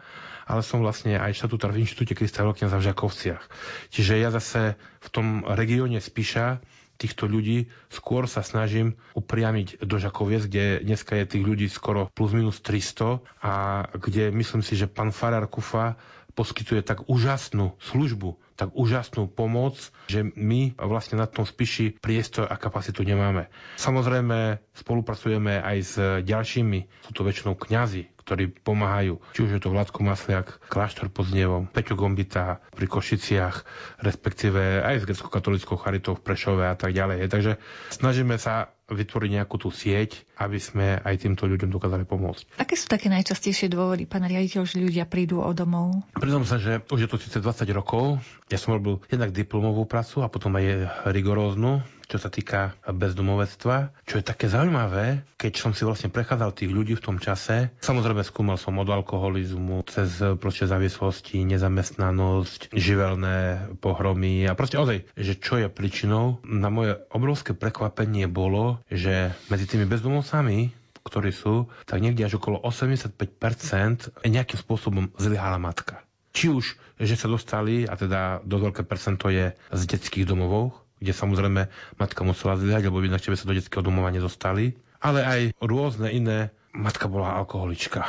[0.51, 3.43] ale som vlastne aj štatutár v Inštitúte Krista Veľkňaza v Žakovciach.
[3.87, 6.59] Čiže ja zase v tom regióne Spiša
[7.01, 7.73] týchto ľudí.
[7.89, 13.41] Skôr sa snažím upriamiť do Žakoviec, kde dneska je tých ľudí skoro plus minus 300
[13.41, 13.53] a
[13.97, 15.97] kde myslím si, že pán Farar Kufa
[16.33, 22.59] poskytuje tak úžasnú službu, tak úžasnú pomoc, že my vlastne na tom spíši priestor a
[22.59, 23.49] kapacitu nemáme.
[23.77, 25.93] Samozrejme spolupracujeme aj s
[26.25, 29.17] ďalšími, sú to väčšinou kňazi, ktorí pomáhajú.
[29.33, 33.65] Či už je to Vládko Masliak, Kláštor pod Znievom, Peťo Gombita pri Košiciach,
[34.05, 37.27] respektíve aj s grecko-katolickou charitou v Prešove a tak ďalej.
[37.27, 37.57] Takže
[37.89, 42.59] snažíme sa vytvoriť nejakú tú sieť, aby sme aj týmto ľuďom dokázali pomôcť.
[42.59, 46.03] Aké sú také najčastejšie dôvody, pán riaditeľ, že ľudia prídu o domov?
[46.15, 48.19] Priznám sa, že už je to síce 20 rokov.
[48.51, 54.19] Ja som robil jednak diplomovú prácu a potom aj rigoróznu čo sa týka bezdomovectva, čo
[54.19, 57.71] je také zaujímavé, keď som si vlastne prechádzal tých ľudí v tom čase.
[57.79, 65.39] Samozrejme skúmal som od alkoholizmu cez proste závislosti, nezamestnanosť, živelné pohromy a proste ozaj, že
[65.39, 66.43] čo je príčinou.
[66.43, 72.61] Na moje obrovské prekvapenie bolo, že medzi tými bezdomovcami ktorí sú, tak niekde až okolo
[72.61, 76.05] 85% nejakým spôsobom zlyhala matka.
[76.31, 81.11] Či už, že sa dostali, a teda dosť veľké percento je z detských domovov, kde
[81.11, 81.61] samozrejme
[81.97, 84.77] matka musela zlyhať, lebo inak by sa do detského domova nedostali.
[85.01, 86.53] Ale aj rôzne iné.
[86.71, 88.05] Matka bola alkoholička.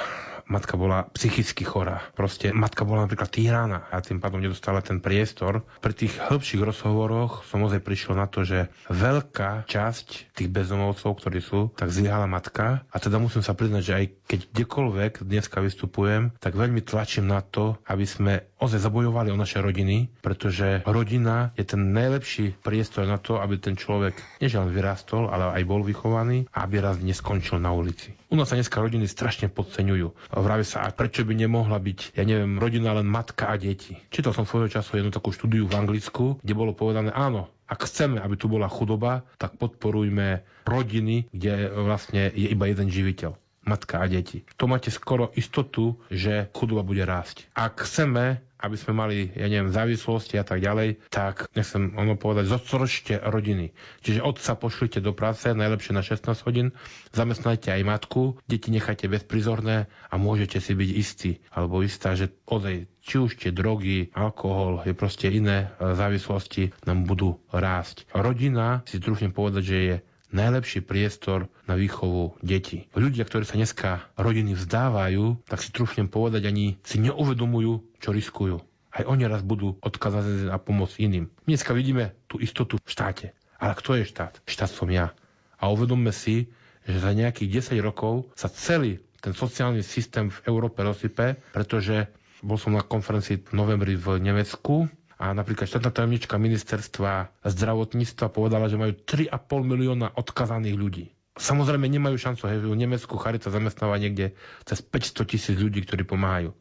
[0.53, 2.05] Matka bola psychicky chorá.
[2.13, 5.65] Proste matka bola napríklad týrana a tým pádom nedostala ten priestor.
[5.81, 11.41] Pri tých hĺbších rozhovoroch som ozaj prišiel na to, že veľká časť tých bezdomovcov, ktorí
[11.41, 16.37] sú, tak zlyhala matka a teda musím sa priznať, že aj keď kdekoľvek dneska vystupujem,
[16.37, 21.65] tak veľmi tlačím na to, aby sme ozaj zabojovali o naše rodiny, pretože rodina je
[21.67, 26.67] ten najlepší priestor na to, aby ten človek nežiaľ vyrástol, ale aj bol vychovaný a
[26.67, 28.15] aby raz neskončil na ulici.
[28.33, 30.33] U nás sa dneska rodiny strašne podceňujú.
[30.43, 33.95] Vraví sa, a prečo by nemohla byť, ja neviem, rodina len matka a deti.
[34.11, 38.21] Čítal som svojho času jednu takú štúdiu v Anglicku, kde bolo povedané, áno, ak chceme,
[38.21, 44.07] aby tu bola chudoba, tak podporujme rodiny, kde vlastne je iba jeden živiteľ matka a
[44.11, 44.43] deti.
[44.59, 47.47] To máte skoro istotu, že chudoba bude rásť.
[47.55, 52.47] Ak chceme, aby sme mali, ja neviem, závislosti a tak ďalej, tak nechcem ono povedať,
[52.47, 53.75] zostoročte rodiny.
[54.07, 56.71] Čiže otca pošlite do práce, najlepšie na 16 hodín,
[57.11, 62.87] zamestnajte aj matku, deti nechajte bezprizorné a môžete si byť istí, alebo istá, že ozaj
[63.03, 68.07] či už tie drogy, alkohol, je proste iné e, závislosti nám budú rásť.
[68.15, 69.97] Rodina, si trúfnem povedať, že je
[70.33, 72.89] najlepší priestor na výchovu detí.
[72.97, 78.59] Ľudia, ktorí sa dneska rodiny vzdávajú, tak si trúfnem povedať, ani si neuvedomujú, čo riskujú.
[78.93, 81.33] Aj oni raz budú odkazaní na pomoc iným.
[81.49, 83.33] Dneska vidíme tú istotu v štáte.
[83.57, 84.43] Ale kto je štát?
[84.45, 85.15] Štát som ja.
[85.57, 86.51] A uvedomme si,
[86.85, 92.11] že za nejakých 10 rokov sa celý ten sociálny systém v Európe rozsype, pretože
[92.43, 98.67] bol som na konferencii v novembri v Nemecku a napríklad štátna tajomnička ministerstva zdravotníctva povedala,
[98.67, 99.31] že majú 3,5
[99.63, 101.07] milióna odkazaných ľudí.
[101.39, 104.35] Samozrejme nemajú šancu, hej, v Nemecku Charita zamestnáva niekde
[104.67, 106.53] cez 500 tisíc ľudí, ktorí pomáhajú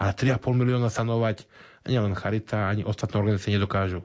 [0.00, 1.44] ale 3,5 milióna sanovať
[1.84, 4.00] nielen Charita, ani ostatné organizácie nedokážu.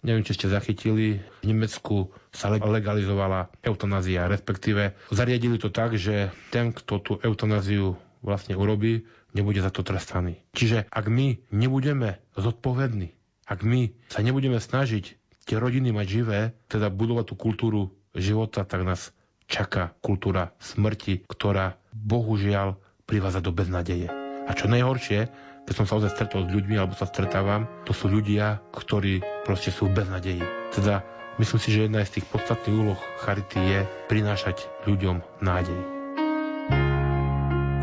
[0.00, 6.72] Neviem, či ste zachytili, v Nemecku sa legalizovala eutanázia, respektíve zariadili to tak, že ten,
[6.72, 9.04] kto tú eutanáziu vlastne urobí,
[9.36, 10.40] nebude za to trestaný.
[10.56, 13.12] Čiže ak my nebudeme zodpovední,
[13.44, 15.04] ak my sa nebudeme snažiť
[15.44, 16.40] tie rodiny mať živé,
[16.72, 17.80] teda budovať tú kultúru
[18.16, 19.12] života, tak nás
[19.50, 24.19] čaká kultúra smrti, ktorá bohužiaľ privádza do beznadeje.
[24.50, 25.30] A čo najhoršie,
[25.62, 29.70] keď som sa ozaj stretol s ľuďmi, alebo sa stretávam, to sú ľudia, ktorí proste
[29.70, 30.42] sú bez nadeji.
[30.74, 31.06] Teda
[31.38, 33.80] myslím si, že jedna z tých podstatných úloh Charity je
[34.10, 35.78] prinášať ľuďom nádej.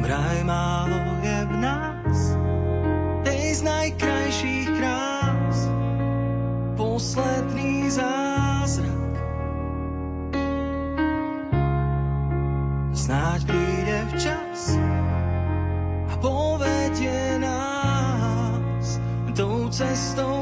[0.03, 2.17] Vraj málo je v nás,
[3.23, 5.57] tej z najkrajších krás,
[6.75, 9.15] posledný zázrak.
[12.91, 14.86] Snáď príde včas, povedie
[19.77, 20.36] cestou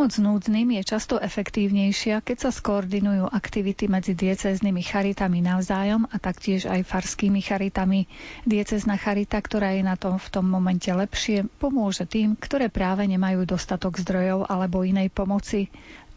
[0.00, 6.64] Pomoc núdznym je často efektívnejšia, keď sa skoordinujú aktivity medzi diecéznymi charitami navzájom a taktiež
[6.72, 8.08] aj farskými charitami.
[8.48, 13.44] Diecezna charita, ktorá je na tom v tom momente lepšie, pomôže tým, ktoré práve nemajú
[13.44, 15.68] dostatok zdrojov alebo inej pomoci.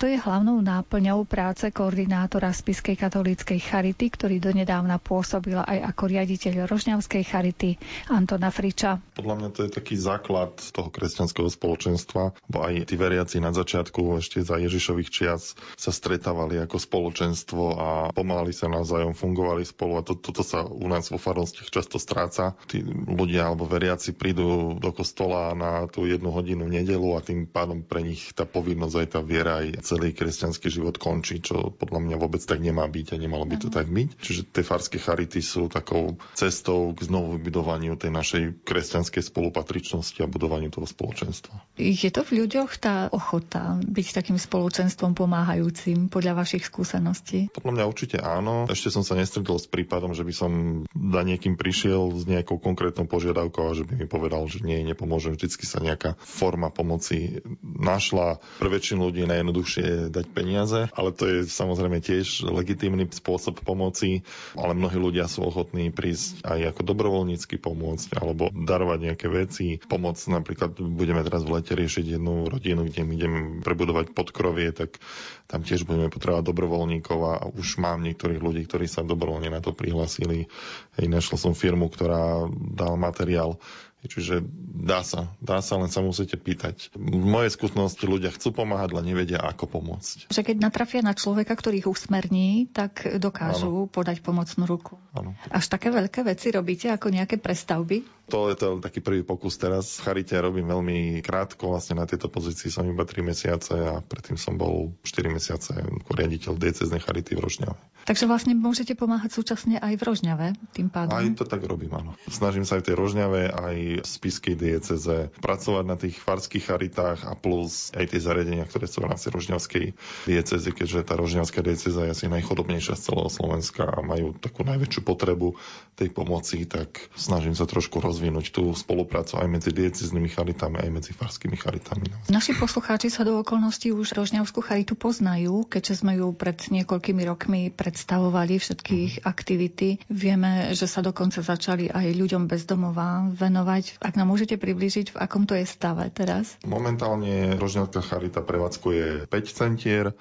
[0.02, 6.68] To je hlavnou náplňou práce koordinátora Spiskej katolíckej charity, ktorý donedávna pôsobil aj ako riaditeľ
[6.68, 7.80] Rožňavskej charity
[8.12, 9.00] Antona Friča.
[9.16, 14.20] Podľa mňa to je taký základ toho kresťanského spoločenstva, bo aj tí veriaci na začiatku
[14.20, 20.04] ešte za Ježišových čias sa stretávali ako spoločenstvo a pomáhali sa navzájom, fungovali spolu a
[20.04, 22.58] to, toto sa u nás vo farnostiach často stráca.
[22.68, 27.86] Tí ľudia alebo veriaci prídu do kostola na tú jednu hodinu nedelu a tým pádom
[27.86, 32.16] pre nich tá povinnosť aj tá viera aj celý kresťanský život končí, čo podľa mňa
[32.16, 34.10] vôbec tak nemá byť a nemalo by to tak byť.
[34.18, 40.32] Čiže tie farské charity sú takou cestou k znovu vybudovaniu tej našej kresťanskej spolupatričnosti a
[40.32, 41.76] budovaniu toho spoločenstva.
[41.76, 47.52] Je to v ľuďoch tá ochota byť takým spoločenstvom pomáhajúcim podľa vašich skúseností?
[47.52, 48.66] Podľa mňa určite áno.
[48.70, 50.52] Ešte som sa nestretol s prípadom, že by som
[50.94, 55.36] za niekým prišiel s nejakou konkrétnou požiadavkou a že by mi povedal, že nie, nepomôžem.
[55.36, 58.38] Vždycky sa nejaká forma pomoci našla.
[58.62, 63.62] Pre väčšinu ľudí je najjednoduchšie jednoduchšie dať peniaze, ale to je samozrejme tiež legitímny spôsob
[63.66, 64.22] pomoci,
[64.54, 69.82] ale mnohí ľudia sú ochotní prísť aj ako dobrovoľnícky pomôcť alebo darovať nejaké veci.
[69.82, 75.02] Pomoc napríklad budeme teraz v lete riešiť jednu rodinu, kde my ideme prebudovať podkrovie, tak
[75.50, 79.74] tam tiež budeme potrebovať dobrovoľníkov a už mám niektorých ľudí, ktorí sa dobrovoľne na to
[79.74, 80.50] prihlasili.
[80.98, 83.58] Hej, našla som firmu, ktorá dal materiál
[84.04, 84.44] Čiže
[84.84, 86.92] dá sa, dá sa, len sa musíte pýtať.
[86.98, 90.28] V mojej skúsenosti ľudia chcú pomáhať, len nevedia, ako pomôcť.
[90.28, 93.92] Že keď natrafia na človeka, ktorý ich usmerní, tak dokážu ano.
[93.92, 95.00] podať pomocnú ruku.
[95.16, 95.40] Ano.
[95.48, 98.04] Až také veľké veci robíte, ako nejaké prestavby?
[98.32, 100.00] To je to taký prvý pokus teraz.
[100.00, 104.40] V Charite robím veľmi krátko, vlastne na tejto pozícii som iba 3 mesiace a predtým
[104.40, 107.78] som bol 4 mesiace ako riaditeľ dieceznej Charity v Rožňave.
[108.04, 111.16] Takže vlastne môžete pomáhať súčasne aj v Rožňave tým pádom?
[111.16, 112.16] Aj to tak robím, áno.
[112.28, 117.24] Snažím sa aj v tej Rožňave, aj v spiskej dieceze pracovať na tých farských charitách
[117.24, 119.86] a plus aj tie zariadenia, ktoré sú v rámci Rožňavskej
[120.28, 125.02] diecezy, keďže tá Rožňavská dieceza je asi najchodobnejšia z celého Slovenska a majú takú najväčšiu
[125.04, 125.56] potrebu
[125.96, 130.90] tej pomoci, tak snažím sa trošku roz rozvinúť tú spoluprácu aj medzi dieceznými charitami, aj
[130.94, 132.30] medzi farskými charitami.
[132.30, 137.74] Naši poslucháči sa do okolností už Rožňavskú charitu poznajú, keďže sme ju pred niekoľkými rokmi
[137.74, 139.98] predstavovali všetkých aktivity.
[140.14, 143.98] Vieme, že sa dokonca začali aj ľuďom bez domova venovať.
[143.98, 146.54] Ak nám môžete približiť, v akom to je stave teraz?
[146.62, 150.14] Momentálne Rožňavská charita prevádzkuje 5 centier.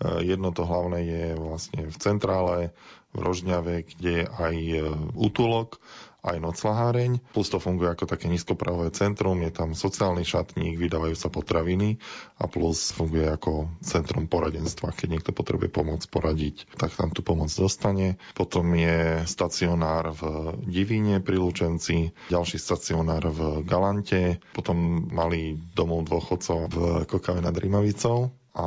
[0.00, 2.70] Jedno to hlavné je vlastne v centrále
[3.10, 4.54] v Rožňave, kde je aj
[5.18, 5.82] útulok
[6.20, 11.32] aj noclaháreň, plus to funguje ako také nízkopravové centrum, je tam sociálny šatník, vydávajú sa
[11.32, 11.96] potraviny
[12.36, 14.92] a plus funguje ako centrum poradenstva.
[14.92, 18.20] Keď niekto potrebuje pomoc poradiť, tak tam tú pomoc dostane.
[18.36, 20.22] Potom je stacionár v
[20.68, 26.76] Divíne pri Lučenci, ďalší stacionár v Galante, potom mali domov dôchodcov v
[27.08, 28.66] Kokave nad Rimavicou a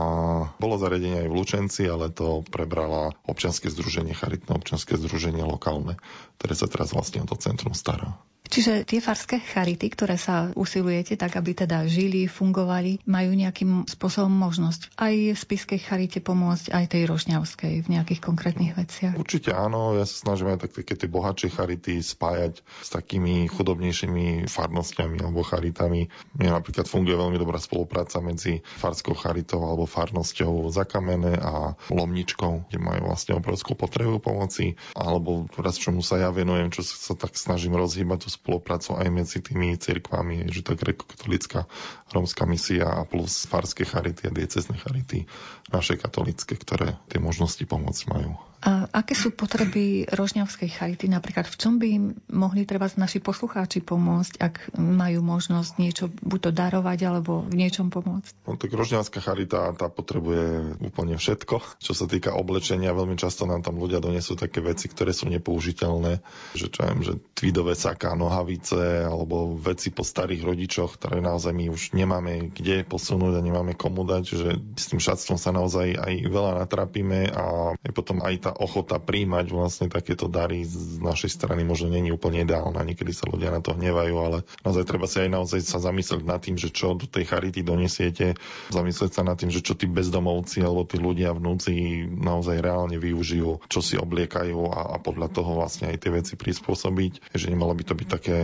[0.57, 5.99] bolo zariadenie aj v Lučenci, ale to prebrala občianske združenie, charitné občianske združenie lokálne,
[6.39, 8.15] ktoré sa teraz vlastne o to centrum stará.
[8.53, 14.29] Čiže tie farské charity, ktoré sa usilujete tak, aby teda žili, fungovali, majú nejakým spôsobom
[14.29, 19.17] možnosť aj v spiskej charite pomôcť, aj tej rožňavskej v nejakých konkrétnych veciach?
[19.17, 25.23] Určite áno, ja sa snažím aj také tie bohatšie charity spájať s takými chudobnejšími farnostiami
[25.23, 26.11] alebo charitami.
[26.37, 32.77] Mne napríklad funguje veľmi dobrá spolupráca medzi farskou charitou alebo farnosťou Zakamene a Lomničkou, kde
[32.77, 37.73] majú vlastne obrovskú potrebu pomoci, alebo raz čomu sa ja venujem, čo sa tak snažím
[37.73, 41.65] rozhýbať tú spoluprácu aj medzi tými cirkvami, že to grekokatolická
[42.13, 45.25] rómska misia a plus farské charity a diecezne charity
[45.73, 48.37] naše katolické, ktoré tie možnosti pomôcť majú.
[48.63, 51.11] A aké sú potreby Rožňavskej charity?
[51.11, 56.39] Napríklad v čom by im mohli treba naši poslucháči pomôcť, ak majú možnosť niečo buď
[56.47, 58.31] to darovať, alebo v niečom pomôcť?
[58.47, 61.79] No tak Rožňavská charita tá potrebuje úplne všetko.
[61.79, 66.19] Čo sa týka oblečenia, veľmi často nám tam ľudia donesú také veci, ktoré sú nepoužiteľné.
[66.59, 71.71] Že čo viem, že tweedové saká, nohavice alebo veci po starých rodičoch, ktoré naozaj my
[71.71, 74.23] už nemáme kde posunúť a nemáme komu dať.
[74.27, 78.97] Že s tým šatstvom sa naozaj aj veľa natrapíme a je potom aj tá ochota
[78.97, 82.81] príjmať vlastne takéto dary z našej strany možno není úplne ideálna.
[82.81, 86.41] Niekedy sa ľudia na to hnevajú, ale naozaj treba si aj naozaj sa zamyslieť nad
[86.41, 88.33] tým, že čo do tej charity donesiete,
[88.73, 91.73] zamyslieť sa nad tým, že čo tí bezdomovci alebo tí ľudia v núci
[92.09, 97.37] naozaj reálne využijú, čo si obliekajú a, a podľa toho vlastne aj tie veci prispôsobiť.
[97.37, 98.37] Že nemalo by to byť také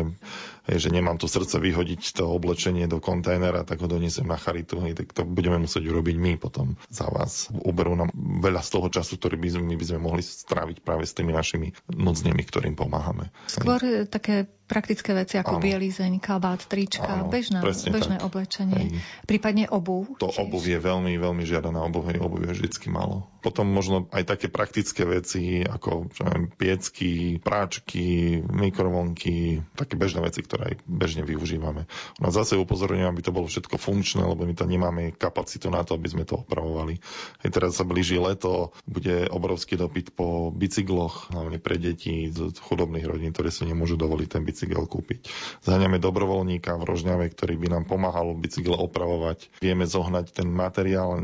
[0.77, 4.93] že nemám to srdce vyhodiť to oblečenie do kontajnera, tak ho donesem na charitu, hej,
[4.93, 7.49] tak to budeme musieť urobiť my potom za vás.
[7.49, 11.07] Uberú nám veľa z toho času, ktorý by sme, my by sme mohli stráviť práve
[11.07, 13.31] s tými našimi núdznymi, ktorým pomáhame.
[13.49, 14.05] Skôr hej.
[14.05, 15.65] také praktické veci ako Áno.
[15.65, 18.25] bielizeň, kabát, trička, bežné, presne bežné tak.
[18.29, 18.77] oblečenie.
[18.77, 18.89] Hej.
[19.25, 20.13] Prípadne obuv.
[20.21, 20.45] To tiež.
[20.45, 23.25] obuv je veľmi, veľmi žiadaná obuv, hej, obuv je vždycky málo.
[23.39, 30.43] Potom možno aj také praktické veci, ako čo neviem, piecky, práčky, mikrovlnky, také bežné veci,
[30.43, 31.87] ktoré aj bežne využívame.
[32.19, 35.85] No a zase upozorňujem, aby to bolo všetko funkčné, lebo my to nemáme kapacitu na
[35.85, 36.99] to, aby sme to opravovali.
[37.45, 43.05] Hej, teraz sa blíži leto, bude obrovský dopyt po bicykloch, hlavne pre deti z chudobných
[43.05, 45.29] rodín, ktoré si nemôžu dovoliť ten bicykel kúpiť.
[45.61, 49.61] Zaháňame dobrovoľníka v Rožňave, ktorý by nám pomáhal bicykel opravovať.
[49.61, 51.21] Vieme zohnať ten materiál,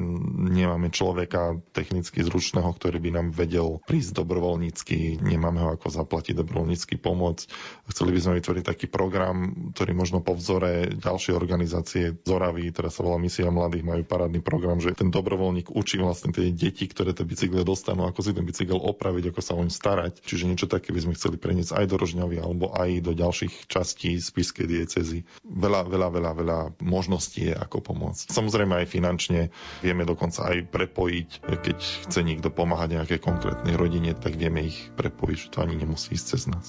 [0.54, 5.26] nemáme človeka technicky zručného, ktorý by nám vedel prísť dobrovoľnícky.
[5.26, 7.46] Nemáme ho ako zaplatiť dobrovoľnícky pomôcť.
[7.90, 9.25] Chceli by sme vytvoriť taký program,
[9.76, 14.84] ktorý možno po vzore ďalšej organizácie Zoravy, teraz sa volá Misia mladých, majú parádny program,
[14.84, 18.78] že ten dobrovoľník učí vlastne tie deti, ktoré tie bicykle dostanú, ako si ten bicykel
[18.78, 20.22] opraviť, ako sa oň starať.
[20.22, 24.20] Čiže niečo také by sme chceli preniesť aj do Rožňavy alebo aj do ďalších častí
[24.20, 25.24] spiskej diecezy.
[25.46, 28.34] Veľa, veľa, veľa, veľa možností je, ako pomôcť.
[28.34, 29.42] Samozrejme aj finančne
[29.80, 31.78] vieme dokonca aj prepojiť, keď
[32.10, 36.26] chce niekto pomáhať nejakej konkrétnej rodine, tak vieme ich prepojiť, že to ani nemusí ísť
[36.26, 36.68] cez nás.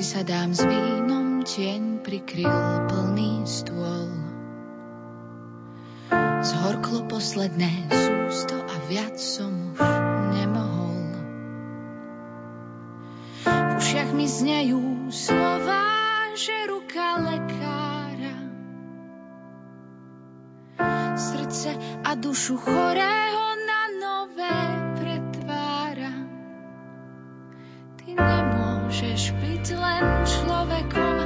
[0.00, 2.48] Si sadám s vínom, tieň prikryl
[2.88, 4.08] plný stôl.
[6.40, 9.84] Zhorklo posledné sústo a viac som už
[10.40, 11.04] nemohol.
[13.44, 15.84] V ušiach mi znejú slova,
[16.32, 18.36] že ruka lekára
[21.12, 21.76] srdce
[22.08, 23.39] a dušu chorého
[29.60, 31.16] byť len človekom,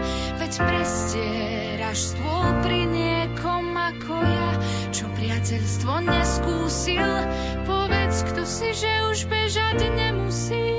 [0.42, 4.50] veď prestieraš stôl pri niekom ako ja,
[4.90, 7.10] čo priateľstvo neskúsil.
[7.62, 10.73] Povedz, kto si, že už bežať nemusí.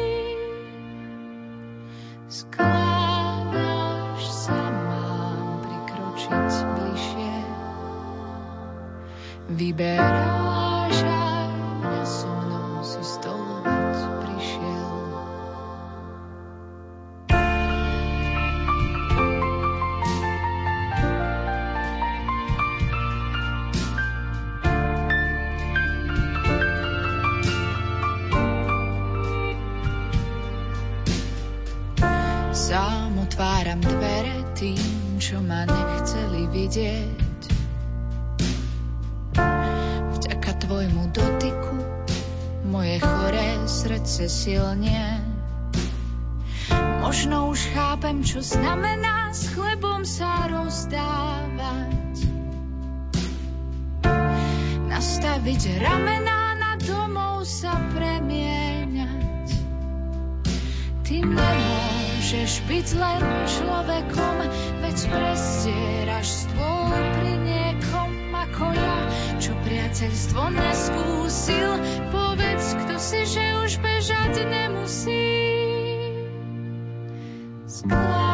[43.75, 45.19] Srdce silnie.
[47.03, 52.31] Možno už chápem, čo znamená s chlebom sa rozdávať.
[54.87, 59.59] Nastaviť ramená na domov sa premieňať.
[61.03, 64.35] Ty nemôžeš byť len človekom,
[64.79, 69.04] veď prestieraš stôl pri niekom ako ja,
[69.95, 71.71] priateľstvo neskúsil.
[72.11, 75.23] Povedz, kto si, že už bežať nemusí.
[77.63, 78.24] Skláňaš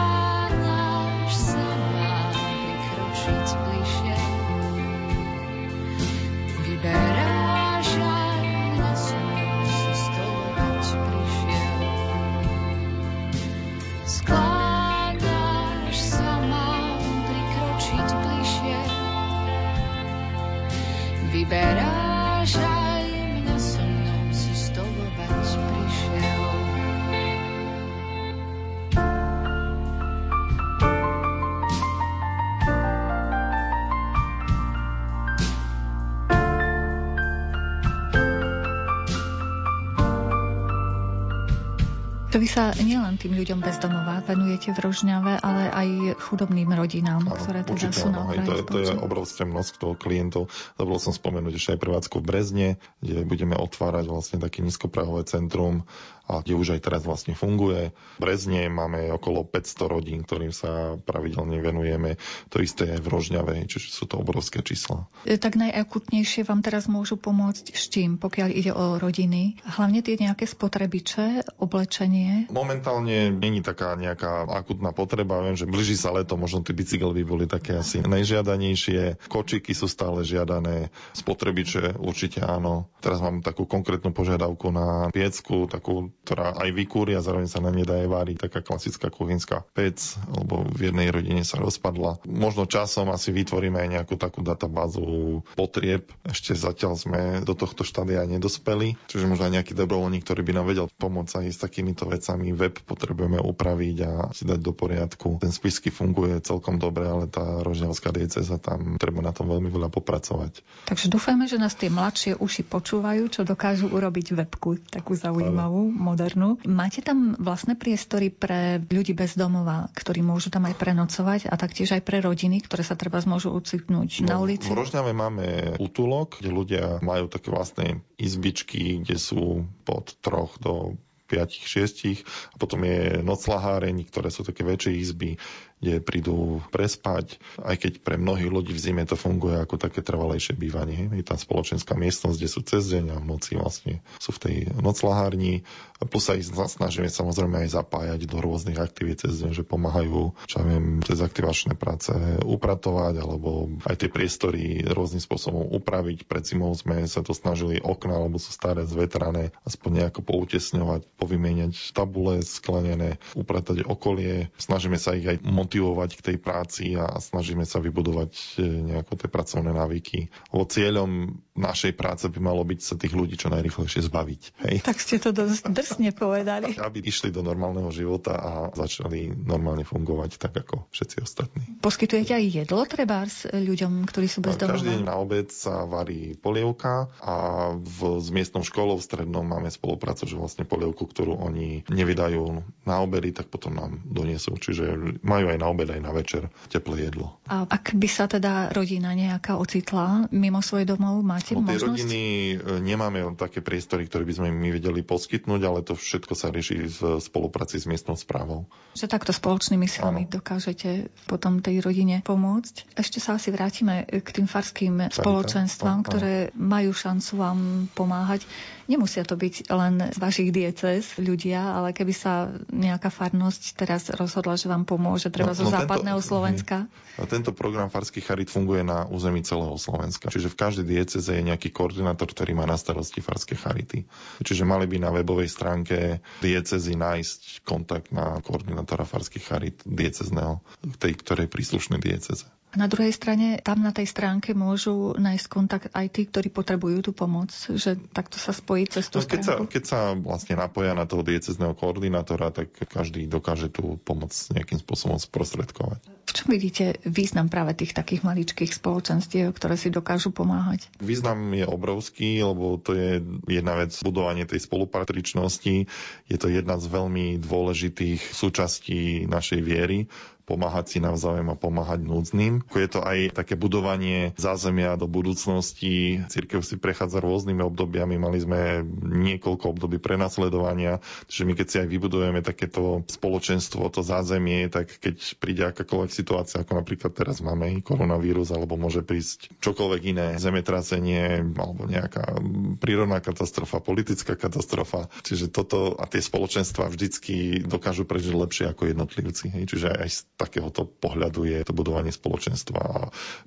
[42.51, 45.87] sa nielen tým ľuďom bez domova venujete v Rožňave, ale aj
[46.19, 50.51] chudobným rodinám, Áno, ktoré teda určite sú na to, je, to je obrovské množstvo klientov.
[50.75, 52.67] Zabudol som spomenúť ešte aj prevádzku v Brezne,
[52.99, 55.87] kde budeme otvárať vlastne také nízkoprahové centrum
[56.31, 57.91] a kde už aj teraz vlastne funguje.
[57.91, 62.15] V Brezne máme okolo 500 rodín, ktorým sa pravidelne venujeme.
[62.55, 65.11] To isté aj v Rožňave, čiže sú to obrovské čísla.
[65.27, 69.59] E, tak najakutnejšie vám teraz môžu pomôcť s čím, pokiaľ ide o rodiny?
[69.67, 72.47] Hlavne tie nejaké spotrebiče, oblečenie?
[72.53, 75.43] Momentálne není taká nejaká akutná potreba.
[75.43, 79.27] Viem, že blíži sa leto, možno tie bicykel by boli také asi najžiadanejšie.
[79.27, 82.87] Kočiky sú stále žiadané, spotrebiče určite áno.
[83.01, 87.73] Teraz mám takú konkrétnu požiadavku na piecku, takú, ktorá aj vykúri a zároveň sa na
[87.73, 89.97] nej dá aj váriť, taká klasická kuchynská pec,
[90.29, 92.21] lebo v jednej rodine sa rozpadla.
[92.29, 96.13] Možno časom asi vytvoríme aj nejakú takú databázu potrieb.
[96.21, 100.65] Ešte zatiaľ sme do tohto štádia nedospeli, čiže možno aj nejaký dobrovoľník, ktorý by nám
[100.69, 102.53] vedel pomôcť aj s takýmito vecami.
[102.53, 105.41] Web potrebujeme upraviť a si dať do poriadku.
[105.41, 109.89] Ten spisky funguje celkom dobre, ale tá rožňavská dieceza tam treba na tom veľmi veľa
[109.89, 110.61] popracovať.
[110.85, 116.59] Takže dúfame, že nás tie mladšie uši počúvajú, čo dokážu urobiť webku, takú zaujímavú, modernú.
[116.67, 121.95] Máte tam vlastné priestory pre ľudí bez domova, ktorí môžu tam aj prenocovať a taktiež
[121.95, 124.67] aj pre rodiny, ktoré sa treba môžu ucitnúť no, na ulici?
[124.67, 130.99] V Rožňave máme útulok, kde ľudia majú také vlastné izbičky, kde sú pod troch do
[131.31, 135.39] 5, 6 a potom je noclaháreň, ktoré sú také väčšie izby,
[135.81, 140.53] kde prídu prespať, aj keď pre mnohých ľudí v zime to funguje ako také trvalejšie
[140.53, 141.09] bývanie.
[141.09, 144.55] Je tam spoločenská miestnosť, kde sú cez deň a v noci vlastne sú v tej
[144.77, 145.65] noclahárni.
[146.01, 150.55] Plus sa ich snažíme samozrejme aj zapájať do rôznych aktivít cez deň, že pomáhajú, čo
[150.61, 152.09] ja viem, cez aktivačné práce
[152.41, 156.25] upratovať, alebo aj tie priestory rôznym spôsobom upraviť.
[156.25, 161.93] Pred zimou sme sa to snažili okna, alebo sú staré, zvetrané, aspoň nejako poutesňovať, povymieňať
[161.93, 164.49] tabule sklenené, upratať okolie.
[164.57, 169.29] Snažíme sa ich aj motivovať k tej práci a snažíme sa vybudovať e, nejaké tie
[169.31, 170.27] pracovné návyky.
[170.51, 174.41] Lebo cieľom našej práce by malo byť sa tých ľudí čo najrychlejšie zbaviť.
[174.67, 174.75] Hej?
[174.83, 176.75] Tak ste to dosť drsne povedali.
[176.75, 181.63] Aby išli do normálneho života a začali normálne fungovať tak ako všetci ostatní.
[181.79, 184.75] Poskytujete aj jedlo treba s ľuďom, ktorí sú bez domova?
[184.75, 187.35] Každý deň na obed sa varí polievka a
[187.79, 192.99] v, s miestnou školou v strednom máme spoluprácu, že vlastne polievku, ktorú oni nevydajú na
[192.99, 194.59] obedy, tak potom nám doniesú.
[194.59, 197.37] Čiže majú aj na obed, aj na večer teplé jedlo.
[197.45, 201.85] A ak by sa teda rodina nejaká ocitla mimo svoj domov, máte no, možnosť?
[201.85, 202.21] rodiny
[202.57, 206.89] e, nemáme také priestory, ktoré by sme my vedeli poskytnúť, ale to všetko sa rieši
[206.89, 208.65] v spolupráci s miestnou správou.
[208.97, 210.41] Že takto spoločnými silami ano.
[210.41, 212.97] dokážete potom tej rodine pomôcť.
[212.97, 215.21] Ešte sa asi vrátime k tým farským Charita.
[215.21, 216.07] spoločenstvám, ano.
[216.07, 217.59] ktoré majú šancu vám
[217.93, 218.47] pomáhať.
[218.91, 224.59] Nemusia to byť len z vašich dieces ľudia, ale keby sa nejaká farnosť teraz rozhodla,
[224.59, 226.91] že vám pomôže, treba no, zo no západného tento, Slovenska.
[227.15, 230.27] A tento program Farský charit funguje na území celého Slovenska.
[230.27, 234.03] Čiže v každej dieceze je nejaký koordinátor, ktorý má na starosti Farské charity.
[234.43, 240.59] Čiže mali by na webovej stránke diecezy nájsť kontakt na koordinátora Farských charit diecezného,
[240.99, 242.43] tej ktorej príslušnej dieceze.
[242.71, 247.11] Na druhej strane, tam na tej stránke môžu nájsť kontakt aj tí, ktorí potrebujú tú
[247.11, 251.03] pomoc, že takto sa spojí cez tú no, keď, sa, keď sa vlastne napoja na
[251.03, 255.99] toho diecezného koordinátora, tak každý dokáže tú pomoc nejakým spôsobom sprostredkovať.
[256.27, 260.87] V čom vidíte význam práve tých takých maličkých spoločenstiev, ktoré si dokážu pomáhať?
[261.03, 263.19] Význam je obrovský, lebo to je
[263.51, 265.91] jedna vec budovanie tej spolupatričnosti.
[266.31, 270.07] Je to jedna z veľmi dôležitých súčastí našej viery
[270.43, 272.65] pomáhať si navzájom a pomáhať núdznym.
[272.73, 276.25] Je to aj také budovanie zázemia do budúcnosti.
[276.27, 278.17] Cirkev si prechádza rôznymi obdobiami.
[278.17, 284.67] Mali sme niekoľko období prenasledovania, čiže my keď si aj vybudujeme takéto spoločenstvo, to zázemie,
[284.67, 290.27] tak keď príde akákoľvek situácia, ako napríklad teraz máme koronavírus, alebo môže prísť čokoľvek iné,
[290.41, 292.39] zemetrasenie, alebo nejaká
[292.81, 295.11] prírodná katastrofa, politická katastrofa.
[295.21, 299.53] Čiže toto a tie spoločenstva vždycky dokážu prežiť lepšie ako jednotlivci.
[299.53, 299.63] Hej.
[299.75, 300.09] Čiže aj
[300.41, 302.99] takéhoto pohľadu je to budovanie spoločenstva a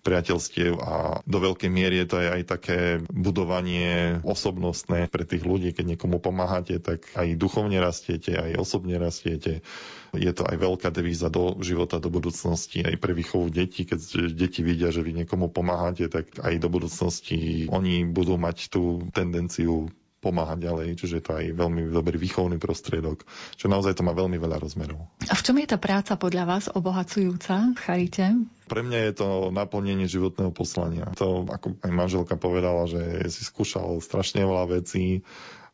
[0.06, 2.78] priateľstiev a do veľkej miery je to aj, aj také
[3.10, 5.74] budovanie osobnostné pre tých ľudí.
[5.74, 9.66] Keď niekomu pomáhate, tak aj duchovne rastiete, aj osobne rastiete.
[10.14, 13.82] Je to aj veľká devíza do života, do budúcnosti, aj pre výchovu detí.
[13.82, 19.10] Keď deti vidia, že vy niekomu pomáhate, tak aj do budúcnosti oni budú mať tú
[19.10, 19.90] tendenciu
[20.24, 23.28] pomáhať ďalej, čiže je to aj veľmi dobrý výchovný prostriedok,
[23.60, 25.04] čo naozaj to má veľmi veľa rozmerov.
[25.28, 28.26] A v čom je tá práca podľa vás obohacujúca v Charite?
[28.64, 31.12] Pre mňa je to naplnenie životného poslania.
[31.20, 35.20] To, ako aj manželka povedala, že si skúšal strašne veľa vecí,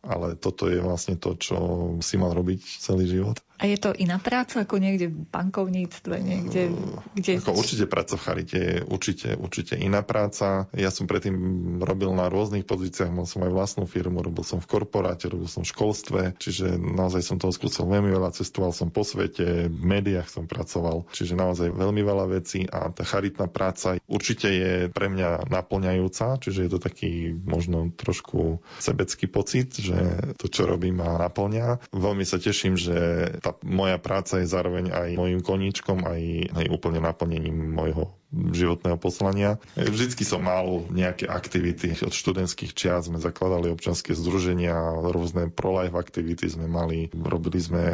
[0.01, 1.57] ale toto je vlastne to, čo
[2.01, 3.41] si mal robiť celý život.
[3.61, 6.73] A je to iná práca ako niekde v bankovníctve, niekde,
[7.13, 7.45] kde...
[7.45, 10.73] Ako určite práca v charite je určite, určite iná práca.
[10.73, 11.37] Ja som predtým
[11.85, 15.61] robil na rôznych pozíciách, mal som aj vlastnú firmu, robil som v korporáte, robil som
[15.61, 20.33] v školstve, čiže naozaj som toho skúsil veľmi veľa, cestoval som po svete, v médiách
[20.33, 25.53] som pracoval, čiže naozaj veľmi veľa vecí a tá charitná práca určite je pre mňa
[25.53, 29.90] naplňajúca, čiže je to taký možno trošku sebecký pocit, že
[30.37, 31.93] to, čo robím, ma naplňa.
[31.93, 32.97] Veľmi sa teším, že
[33.43, 36.23] tá moja práca je zároveň aj mojim koníčkom, aj,
[36.55, 39.59] aj úplne naplnením môjho životného poslania.
[39.75, 41.93] Vždycky som mal nejaké aktivity.
[41.99, 44.75] Od študentských čias sme zakladali občanské združenia,
[45.11, 47.11] rôzne pro-life aktivity sme mali.
[47.11, 47.85] Robili sme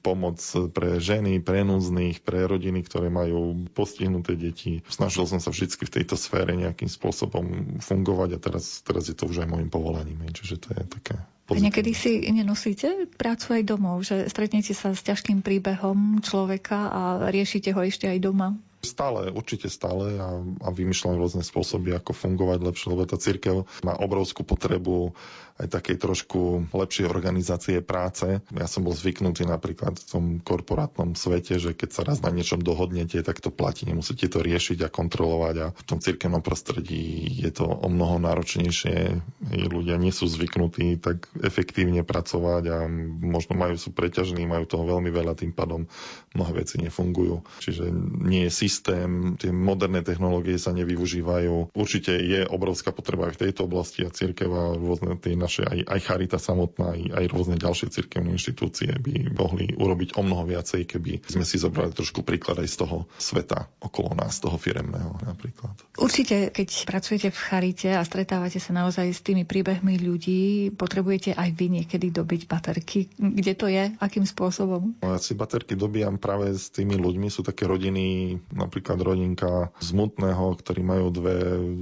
[0.00, 0.40] pomoc
[0.72, 4.80] pre ženy, pre núznych, pre rodiny, ktoré majú postihnuté deti.
[4.88, 9.28] Snažil som sa vždycky v tejto sfére nejakým spôsobom fungovať a teraz, teraz je to
[9.28, 10.24] už aj môjim povolaním.
[10.32, 11.16] Čiže to je také
[11.52, 17.02] a niekedy si nenosíte prácu aj domov, že stretnete sa s ťažkým príbehom človeka a
[17.28, 18.56] riešite ho ešte aj doma?
[18.82, 23.94] Stále, určite stále a, a vymýšľam rôzne spôsoby, ako fungovať lepšie, lebo tá církev má
[23.94, 25.14] obrovskú potrebu
[25.60, 28.40] aj takej trošku lepšej organizácie práce.
[28.52, 32.64] Ja som bol zvyknutý napríklad v tom korporátnom svete, že keď sa raz na niečom
[32.64, 37.50] dohodnete, tak to platí, nemusíte to riešiť a kontrolovať a v tom cirkevnom prostredí je
[37.52, 39.20] to o mnoho náročnejšie.
[39.52, 42.76] Ľudia nie sú zvyknutí tak efektívne pracovať a
[43.20, 45.84] možno majú sú preťažní, majú toho veľmi veľa, tým pádom
[46.32, 47.44] mnohé veci nefungujú.
[47.60, 47.92] Čiže
[48.24, 51.76] nie je systém, tie moderné technológie sa nevyužívajú.
[51.76, 55.90] Určite je obrovská potreba aj v tejto oblasti a církev a rôzne tie naše, aj,
[55.90, 60.86] aj charita samotná, aj, aj rôzne ďalšie cirkevné inštitúcie by mohli urobiť o mnoho viacej,
[60.86, 65.74] keby sme si zobrali trošku príklad aj z toho sveta okolo nás, toho firemného napríklad.
[65.98, 71.48] Určite, keď pracujete v charite a stretávate sa naozaj s tými príbehmi ľudí, potrebujete aj
[71.56, 73.08] vy niekedy dobiť baterky.
[73.16, 73.96] Kde to je?
[73.98, 75.00] Akým spôsobom?
[75.00, 77.32] No, ja si baterky dobíjam práve s tými ľuďmi.
[77.32, 81.36] Sú také rodiny, napríklad rodinka z Mutného, ktorí majú dve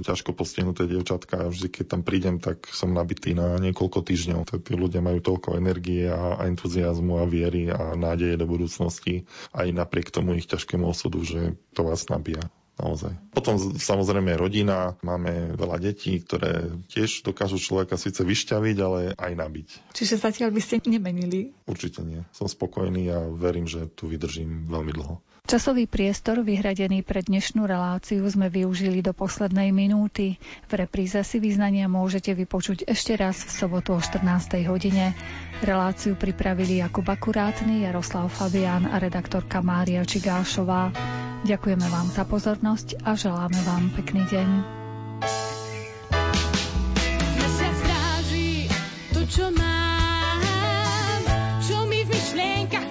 [0.07, 4.41] ťažko postihnuté dievčatka a vždy, keď tam prídem, tak som nabitý na niekoľko týždňov.
[4.61, 9.67] Tí ľudia majú toľko energie a, a entuziasmu a viery a nádeje do budúcnosti aj
[9.73, 12.47] napriek tomu ich ťažkému osudu, že to vás nabíja
[12.81, 13.13] naozaj.
[13.31, 19.67] Potom samozrejme rodina, máme veľa detí, ktoré tiež dokážu človeka síce vyšťaviť, ale aj nabiť.
[19.93, 21.53] Čiže zatiaľ by ste nemenili?
[21.69, 22.25] Určite nie.
[22.33, 25.21] Som spokojný a verím, že tu vydržím veľmi dlho.
[25.41, 30.37] Časový priestor vyhradený pre dnešnú reláciu sme využili do poslednej minúty.
[30.69, 34.21] V repríze si vyznania môžete vypočuť ešte raz v sobotu o 14.
[34.69, 35.17] hodine.
[35.65, 40.93] Reláciu pripravili Jakub Akurátny, Jaroslav Fabián a redaktorka Mária Čigášová.
[41.41, 44.49] Ďakujeme vám za pozornosť a želáme vám pekný deň.
[47.41, 47.79] Mesiac
[49.09, 51.21] to, čo mám,
[51.65, 52.90] čo mi v myšlienkach